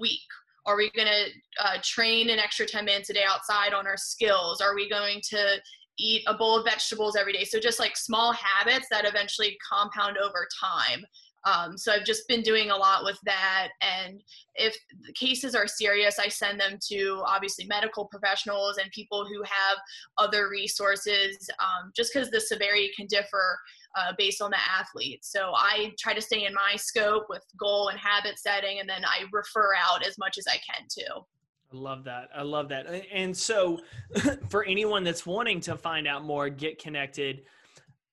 week 0.00 0.18
are 0.66 0.76
we 0.76 0.90
going 0.96 1.06
to 1.06 1.64
uh, 1.64 1.78
train 1.84 2.28
an 2.30 2.40
extra 2.40 2.66
10 2.66 2.84
minutes 2.84 3.10
a 3.10 3.12
day 3.12 3.22
outside 3.28 3.72
on 3.72 3.86
our 3.86 3.96
skills 3.96 4.60
are 4.60 4.74
we 4.74 4.90
going 4.90 5.20
to 5.22 5.56
eat 5.98 6.22
a 6.26 6.34
bowl 6.34 6.58
of 6.58 6.64
vegetables 6.64 7.16
every 7.16 7.32
day. 7.32 7.44
So 7.44 7.58
just 7.58 7.78
like 7.78 7.96
small 7.96 8.32
habits 8.32 8.88
that 8.90 9.06
eventually 9.06 9.56
compound 9.68 10.18
over 10.18 10.46
time. 10.60 11.04
Um, 11.46 11.78
so 11.78 11.92
I've 11.92 12.04
just 12.04 12.26
been 12.26 12.42
doing 12.42 12.70
a 12.70 12.76
lot 12.76 13.04
with 13.04 13.20
that. 13.24 13.68
And 13.80 14.20
if 14.56 14.76
the 15.06 15.12
cases 15.12 15.54
are 15.54 15.68
serious, 15.68 16.18
I 16.18 16.28
send 16.28 16.58
them 16.58 16.76
to 16.88 17.22
obviously 17.24 17.66
medical 17.66 18.06
professionals 18.06 18.78
and 18.78 18.90
people 18.90 19.24
who 19.24 19.42
have 19.44 19.78
other 20.18 20.48
resources, 20.48 21.48
um, 21.60 21.92
just 21.94 22.12
because 22.12 22.30
the 22.30 22.40
severity 22.40 22.90
can 22.96 23.06
differ 23.06 23.56
uh, 23.96 24.12
based 24.18 24.42
on 24.42 24.50
the 24.50 24.58
athlete. 24.58 25.24
So 25.24 25.52
I 25.54 25.92
try 25.98 26.14
to 26.14 26.20
stay 26.20 26.46
in 26.46 26.52
my 26.52 26.74
scope 26.74 27.26
with 27.28 27.44
goal 27.56 27.88
and 27.88 27.98
habit 27.98 28.40
setting, 28.40 28.80
and 28.80 28.88
then 28.88 29.04
I 29.04 29.24
refer 29.32 29.70
out 29.88 30.04
as 30.04 30.18
much 30.18 30.38
as 30.38 30.46
I 30.48 30.56
can 30.56 30.86
too. 30.90 31.24
I 31.72 31.76
love 31.76 32.04
that. 32.04 32.28
I 32.34 32.42
love 32.42 32.68
that. 32.68 32.86
And 33.12 33.36
so, 33.36 33.80
for 34.48 34.64
anyone 34.64 35.04
that's 35.04 35.26
wanting 35.26 35.60
to 35.62 35.76
find 35.76 36.06
out 36.06 36.24
more, 36.24 36.48
get 36.48 36.80
connected. 36.80 37.42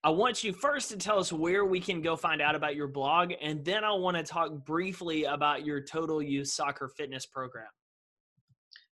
I 0.03 0.09
want 0.09 0.43
you 0.43 0.51
first 0.51 0.89
to 0.89 0.97
tell 0.97 1.17
us 1.17 1.31
where 1.31 1.63
we 1.63 1.79
can 1.79 2.01
go 2.01 2.17
find 2.17 2.41
out 2.41 2.55
about 2.55 2.75
your 2.75 2.87
blog, 2.87 3.31
and 3.41 3.63
then 3.63 3.85
I 3.85 3.93
want 3.93 4.17
to 4.17 4.23
talk 4.23 4.51
briefly 4.65 5.23
about 5.23 5.65
your 5.65 5.81
Total 5.81 6.21
Youth 6.21 6.49
Soccer 6.49 6.89
Fitness 6.89 7.25
program. 7.25 7.69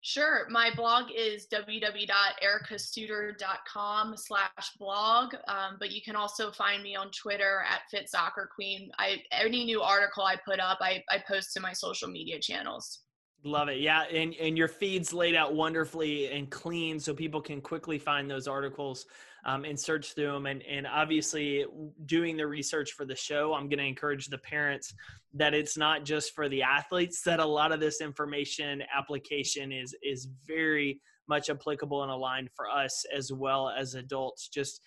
Sure. 0.02 0.48
My 0.50 0.70
blog 0.76 1.06
is 1.14 1.48
www.ericasuter.com 1.54 4.16
slash 4.16 4.72
blog, 4.80 5.36
um, 5.48 5.76
but 5.80 5.92
you 5.92 6.02
can 6.02 6.16
also 6.16 6.50
find 6.52 6.82
me 6.82 6.96
on 6.96 7.12
Twitter 7.12 7.62
at 7.70 7.82
Fit 7.92 8.10
Soccer 8.10 8.50
Queen. 8.56 8.90
I, 9.00 9.22
any 9.32 9.66
new 9.66 9.82
article 9.82 10.24
I 10.24 10.38
put 10.46 10.62
up, 10.62 10.78
I, 10.82 11.04
I 11.10 11.22
post 11.28 11.52
to 11.54 11.60
my 11.60 11.74
social 11.74 12.08
media 12.08 12.40
channels. 12.40 13.02
Love 13.44 13.70
it. 13.70 13.80
Yeah. 13.80 14.04
And, 14.04 14.34
and 14.36 14.58
your 14.58 14.68
feed's 14.68 15.14
laid 15.14 15.36
out 15.36 15.54
wonderfully 15.54 16.32
and 16.32 16.50
clean 16.50 17.00
so 17.00 17.14
people 17.14 17.42
can 17.42 17.62
quickly 17.62 18.00
find 18.00 18.30
those 18.30 18.48
articles 18.48 19.06
um, 19.46 19.64
and 19.64 19.80
search 19.80 20.14
through 20.14 20.34
them. 20.34 20.46
And, 20.48 20.64
and 20.64 20.88
obviously, 20.88 21.66
doing 22.06 22.36
the 22.36 22.48
research 22.48 22.94
for 22.94 23.06
the 23.06 23.16
show, 23.16 23.54
I'm 23.54 23.70
going 23.70 23.80
to 23.80 23.86
encourage 23.86 24.28
the 24.28 24.40
parents 24.40 24.94
that 25.34 25.54
it's 25.54 25.78
not 25.78 26.04
just 26.04 26.34
for 26.34 26.50
the 26.50 26.64
athletes, 26.64 27.22
that 27.24 27.40
a 27.40 27.46
lot 27.46 27.72
of 27.72 27.80
this 27.80 28.02
information 28.02 28.82
application 28.96 29.72
is, 29.72 29.96
is 30.04 30.28
very 30.46 31.00
much 31.30 31.50
applicable 31.50 32.04
and 32.04 32.12
aligned 32.12 32.50
for 32.56 32.70
us 32.70 33.06
as 33.16 33.32
well 33.32 33.70
as 33.70 33.94
adults, 33.94 34.50
just 34.50 34.82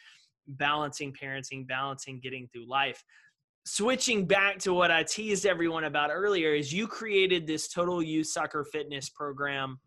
balancing 0.49 1.13
parenting, 1.13 1.67
balancing 1.67 2.21
getting 2.21 2.49
through 2.53 2.69
life 2.69 3.03
switching 3.65 4.27
back 4.27 4.59
to 4.59 4.73
what 4.73 4.91
I 4.91 5.03
teased 5.03 5.47
everyone 5.47 5.85
about 5.85 6.11
earlier 6.13 6.55
is 6.55 6.73
you 6.73 6.87
created 6.87 7.47
this 7.47 7.69
total 7.69 8.03
youth 8.03 8.27
soccer 8.27 8.65
fitness 8.65 9.09
program 9.09 9.79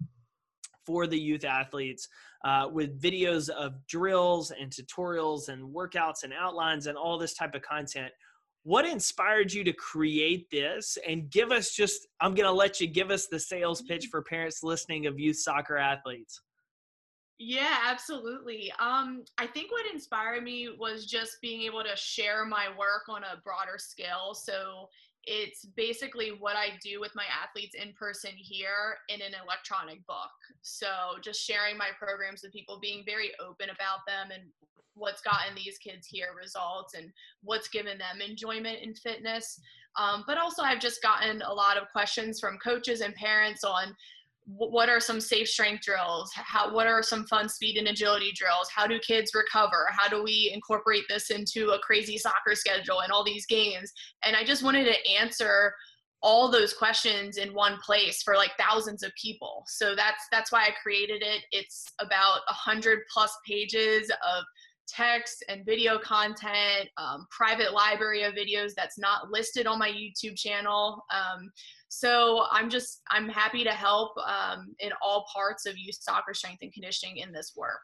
for 0.85 1.07
the 1.07 1.19
youth 1.19 1.45
athletes 1.45 2.07
uh, 2.43 2.67
with 2.71 3.01
videos 3.01 3.49
of 3.49 3.73
drills 3.87 4.51
and 4.51 4.71
tutorials 4.71 5.49
and 5.49 5.73
workouts 5.73 6.23
and 6.23 6.33
outlines 6.33 6.87
and 6.87 6.97
all 6.97 7.17
this 7.17 7.33
type 7.33 7.55
of 7.55 7.61
content. 7.61 8.11
What 8.63 8.85
inspired 8.85 9.51
you 9.51 9.63
to 9.65 9.73
create 9.73 10.49
this? 10.49 10.97
And 11.07 11.29
give 11.29 11.51
us 11.51 11.73
just, 11.73 12.07
I'm 12.21 12.33
going 12.33 12.47
to 12.47 12.53
let 12.53 12.79
you 12.79 12.87
give 12.87 13.11
us 13.11 13.27
the 13.27 13.39
sales 13.39 13.81
pitch 13.81 14.07
for 14.09 14.21
parents 14.21 14.63
listening 14.63 15.05
of 15.05 15.19
youth 15.19 15.37
soccer 15.37 15.77
athletes. 15.77 16.41
Yeah, 17.39 17.77
absolutely. 17.85 18.71
Um, 18.79 19.25
I 19.37 19.47
think 19.47 19.71
what 19.71 19.91
inspired 19.91 20.43
me 20.43 20.69
was 20.77 21.05
just 21.05 21.41
being 21.41 21.61
able 21.63 21.83
to 21.83 21.95
share 21.95 22.45
my 22.45 22.67
work 22.77 23.03
on 23.09 23.23
a 23.23 23.41
broader 23.43 23.77
scale. 23.77 24.33
So 24.33 24.87
it's 25.25 25.65
basically 25.75 26.29
what 26.29 26.55
I 26.55 26.77
do 26.83 26.99
with 26.99 27.11
my 27.15 27.23
athletes 27.43 27.75
in 27.75 27.93
person 27.93 28.31
here 28.35 28.97
in 29.09 29.21
an 29.21 29.33
electronic 29.43 30.05
book. 30.05 30.31
So 30.61 30.87
just 31.23 31.41
sharing 31.41 31.77
my 31.77 31.89
programs 31.97 32.43
with 32.43 32.53
people, 32.53 32.79
being 32.79 33.03
very 33.05 33.31
open 33.45 33.69
about 33.69 34.05
them 34.05 34.31
and 34.31 34.43
what's 34.95 35.21
gotten 35.21 35.55
these 35.55 35.77
kids 35.79 36.05
here 36.05 36.29
results 36.39 36.93
and 36.93 37.11
what's 37.41 37.67
given 37.67 37.97
them 37.97 38.21
enjoyment 38.21 38.79
in 38.83 38.93
fitness. 38.93 39.59
Um, 39.97 40.23
but 40.27 40.37
also, 40.37 40.61
I've 40.61 40.79
just 40.79 41.01
gotten 41.01 41.41
a 41.41 41.53
lot 41.53 41.77
of 41.77 41.91
questions 41.91 42.39
from 42.39 42.57
coaches 42.57 43.01
and 43.01 43.13
parents 43.15 43.63
on 43.63 43.95
what 44.45 44.89
are 44.89 44.99
some 44.99 45.21
safe 45.21 45.47
strength 45.47 45.83
drills? 45.83 46.29
How 46.35 46.73
what 46.73 46.87
are 46.87 47.01
some 47.01 47.25
fun 47.25 47.47
speed 47.47 47.77
and 47.77 47.87
agility 47.87 48.31
drills? 48.35 48.69
How 48.73 48.85
do 48.87 48.99
kids 48.99 49.31
recover? 49.33 49.87
How 49.91 50.09
do 50.09 50.23
we 50.23 50.51
incorporate 50.53 51.03
this 51.07 51.29
into 51.29 51.69
a 51.69 51.79
crazy 51.79 52.17
soccer 52.17 52.55
schedule 52.55 53.01
and 53.01 53.11
all 53.11 53.23
these 53.23 53.45
games? 53.45 53.91
And 54.23 54.35
i 54.35 54.43
just 54.43 54.63
wanted 54.63 54.85
to 54.85 55.09
answer 55.09 55.73
all 56.21 56.49
those 56.49 56.73
questions 56.73 57.37
in 57.37 57.53
one 57.53 57.77
place 57.85 58.23
for 58.23 58.35
like 58.35 58.51
thousands 58.57 59.03
of 59.03 59.11
people. 59.21 59.63
So 59.67 59.95
that's 59.95 60.25
that's 60.31 60.51
why 60.51 60.63
i 60.63 60.71
created 60.81 61.21
it. 61.21 61.43
It's 61.51 61.85
about 61.99 62.39
a 62.49 62.53
hundred 62.53 62.99
plus 63.13 63.37
pages 63.47 64.09
of 64.09 64.43
text 64.87 65.43
and 65.47 65.65
video 65.65 65.97
content 65.97 66.89
um, 66.97 67.25
private 67.31 67.73
library 67.73 68.23
of 68.23 68.33
videos 68.33 68.71
that's 68.75 68.99
not 68.99 69.31
listed 69.31 69.65
on 69.65 69.79
my 69.79 69.89
youtube 69.89 70.35
channel. 70.35 71.03
Um, 71.09 71.49
so 71.93 72.45
I'm 72.51 72.69
just 72.69 73.01
I'm 73.11 73.29
happy 73.29 73.63
to 73.63 73.71
help 73.71 74.13
um, 74.17 74.73
in 74.79 74.91
all 75.01 75.25
parts 75.33 75.67
of 75.67 75.77
youth 75.77 75.97
soccer 75.99 76.33
strength 76.33 76.59
and 76.61 76.73
conditioning 76.73 77.17
in 77.17 77.31
this 77.31 77.53
work. 77.55 77.81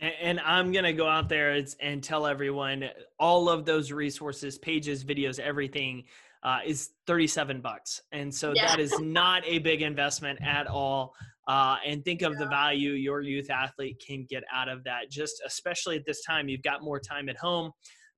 And, 0.00 0.38
I'm 0.40 0.70
going 0.70 0.84
to 0.84 0.92
go 0.92 1.08
out 1.08 1.30
there 1.30 1.58
and 1.80 2.02
tell 2.02 2.26
everyone 2.26 2.90
all 3.18 3.48
of 3.48 3.64
those 3.64 3.90
resources, 3.90 4.58
pages, 4.58 5.02
videos, 5.02 5.38
everything 5.38 6.04
uh, 6.42 6.58
is 6.66 6.90
37 7.06 7.62
bucks. 7.62 8.02
And 8.12 8.34
so 8.34 8.52
yeah. 8.54 8.66
that 8.66 8.80
is 8.80 8.98
not 9.00 9.42
a 9.46 9.60
big 9.60 9.80
investment 9.80 10.40
at 10.42 10.66
all. 10.66 11.14
Uh, 11.48 11.76
and 11.86 12.04
think 12.04 12.20
of 12.20 12.34
yeah. 12.34 12.40
the 12.40 12.46
value 12.46 12.92
your 12.92 13.22
youth 13.22 13.48
athlete 13.48 14.02
can 14.06 14.26
get 14.28 14.44
out 14.52 14.68
of 14.68 14.84
that. 14.84 15.10
Just 15.10 15.40
especially 15.46 15.96
at 15.96 16.04
this 16.04 16.22
time, 16.22 16.50
you've 16.50 16.62
got 16.62 16.82
more 16.82 17.00
time 17.00 17.30
at 17.30 17.38
home 17.38 17.72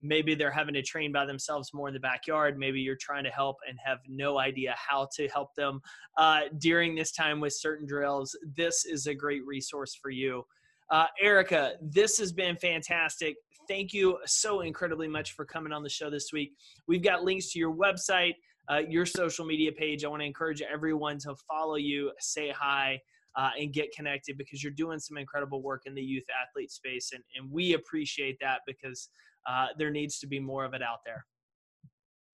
maybe 0.04 0.34
they're 0.34 0.50
having 0.50 0.74
to 0.74 0.82
train 0.82 1.10
by 1.10 1.24
themselves 1.24 1.72
more 1.72 1.88
in 1.88 1.94
the 1.94 2.00
backyard. 2.00 2.58
Maybe 2.58 2.80
you're 2.80 2.96
trying 3.00 3.24
to 3.24 3.30
help 3.30 3.56
and 3.68 3.78
have 3.84 3.98
no 4.06 4.38
idea 4.38 4.74
how 4.76 5.08
to 5.16 5.26
help 5.28 5.54
them 5.54 5.80
uh, 6.18 6.42
during 6.58 6.94
this 6.94 7.10
time 7.10 7.40
with 7.40 7.54
certain 7.54 7.86
drills. 7.86 8.36
This 8.56 8.84
is 8.84 9.06
a 9.06 9.14
great 9.14 9.44
resource 9.46 9.94
for 9.94 10.10
you. 10.10 10.44
Uh, 10.90 11.06
erica 11.18 11.72
this 11.80 12.18
has 12.18 12.30
been 12.30 12.56
fantastic. 12.56 13.36
Thank 13.66 13.94
you 13.94 14.18
so 14.26 14.60
incredibly 14.60 15.08
much 15.08 15.32
for 15.32 15.46
coming 15.46 15.72
on 15.72 15.82
the 15.82 15.88
show 15.88 16.10
this 16.10 16.30
week. 16.30 16.52
We've 16.86 17.02
got 17.02 17.24
links 17.24 17.52
to 17.52 17.58
your 17.58 17.74
website 17.74 18.34
uh, 18.70 18.80
your 18.88 19.06
social 19.06 19.44
media 19.44 19.72
page. 19.72 20.04
I 20.04 20.08
want 20.08 20.22
to 20.22 20.26
encourage 20.26 20.62
everyone 20.62 21.18
to 21.20 21.34
follow 21.48 21.76
you 21.76 22.12
say 22.18 22.50
hi 22.50 23.00
uh, 23.36 23.50
and 23.58 23.72
get 23.72 23.92
connected 23.92 24.38
because 24.38 24.62
you're 24.62 24.72
doing 24.72 24.98
some 24.98 25.16
incredible 25.18 25.60
work 25.60 25.82
in 25.86 25.94
the 25.94 26.02
youth 26.02 26.24
athlete 26.42 26.70
space 26.70 27.10
and, 27.12 27.22
and 27.36 27.50
we 27.50 27.74
appreciate 27.74 28.38
that 28.40 28.60
because 28.66 29.08
uh, 29.46 29.66
there 29.78 29.90
needs 29.90 30.18
to 30.20 30.26
be 30.26 30.40
more 30.40 30.64
of 30.64 30.74
it 30.74 30.82
out 30.82 30.98
there. 31.04 31.24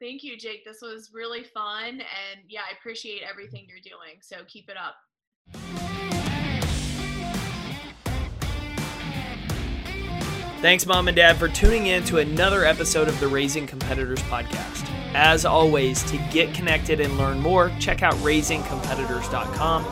Thank 0.01 0.23
you, 0.23 0.39
Jake. 0.39 0.65
This 0.65 0.79
was 0.81 1.11
really 1.13 1.45
fun. 1.45 2.01
And 2.01 2.41
yeah, 2.49 2.63
I 2.63 2.75
appreciate 2.79 3.23
everything 3.29 3.67
you're 3.69 3.79
doing. 3.83 4.21
So 4.23 4.37
keep 4.49 4.71
it 4.71 4.77
up. 4.77 4.95
Thanks, 10.61 10.85
Mom 10.85 11.09
and 11.09 11.17
Dad, 11.17 11.39
for 11.39 11.49
tuning 11.49 11.87
in 11.87 12.05
to 12.05 12.19
another 12.19 12.67
episode 12.67 13.09
of 13.09 13.19
the 13.19 13.29
Raising 13.29 13.67
Competitors 13.67 14.21
podcast. 14.25 14.87
As 15.15 15.47
always, 15.47 16.03
to 16.05 16.19
get 16.31 16.53
connected 16.53 17.01
and 17.01 17.17
learn 17.17 17.41
more, 17.41 17.73
check 17.81 18.03
out 18.03 18.13
raisingcompetitors.com 18.17 19.85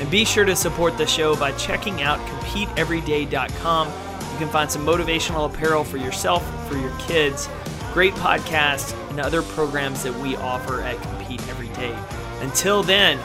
and 0.00 0.10
be 0.10 0.24
sure 0.24 0.44
to 0.44 0.54
support 0.54 0.96
the 0.96 1.06
show 1.06 1.34
by 1.36 1.50
checking 1.52 2.02
out 2.02 2.20
competeeveryday.com. 2.20 4.11
Can 4.42 4.50
find 4.50 4.68
some 4.68 4.84
motivational 4.84 5.48
apparel 5.48 5.84
for 5.84 5.98
yourself, 5.98 6.42
for 6.68 6.76
your 6.76 6.90
kids, 6.98 7.48
great 7.92 8.12
podcasts, 8.14 8.92
and 9.08 9.20
other 9.20 9.40
programs 9.40 10.02
that 10.02 10.12
we 10.18 10.34
offer 10.34 10.80
at 10.80 11.00
Compete 11.00 11.40
Every 11.48 11.68
Day. 11.68 11.96
Until 12.40 12.82
then, 12.82 13.20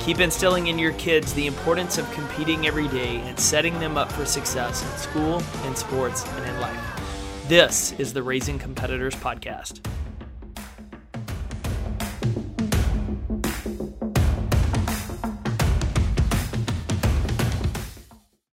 keep 0.00 0.18
instilling 0.18 0.66
in 0.66 0.76
your 0.76 0.90
kids 0.94 1.32
the 1.34 1.46
importance 1.46 1.98
of 1.98 2.10
competing 2.10 2.66
every 2.66 2.88
day 2.88 3.18
and 3.18 3.38
setting 3.38 3.78
them 3.78 3.96
up 3.96 4.10
for 4.10 4.26
success 4.26 4.82
in 4.82 4.98
school, 4.98 5.40
in 5.68 5.76
sports, 5.76 6.26
and 6.26 6.44
in 6.44 6.60
life. 6.60 7.46
This 7.46 7.92
is 7.92 8.12
the 8.12 8.24
Raising 8.24 8.58
Competitors 8.58 9.14
Podcast. 9.14 9.86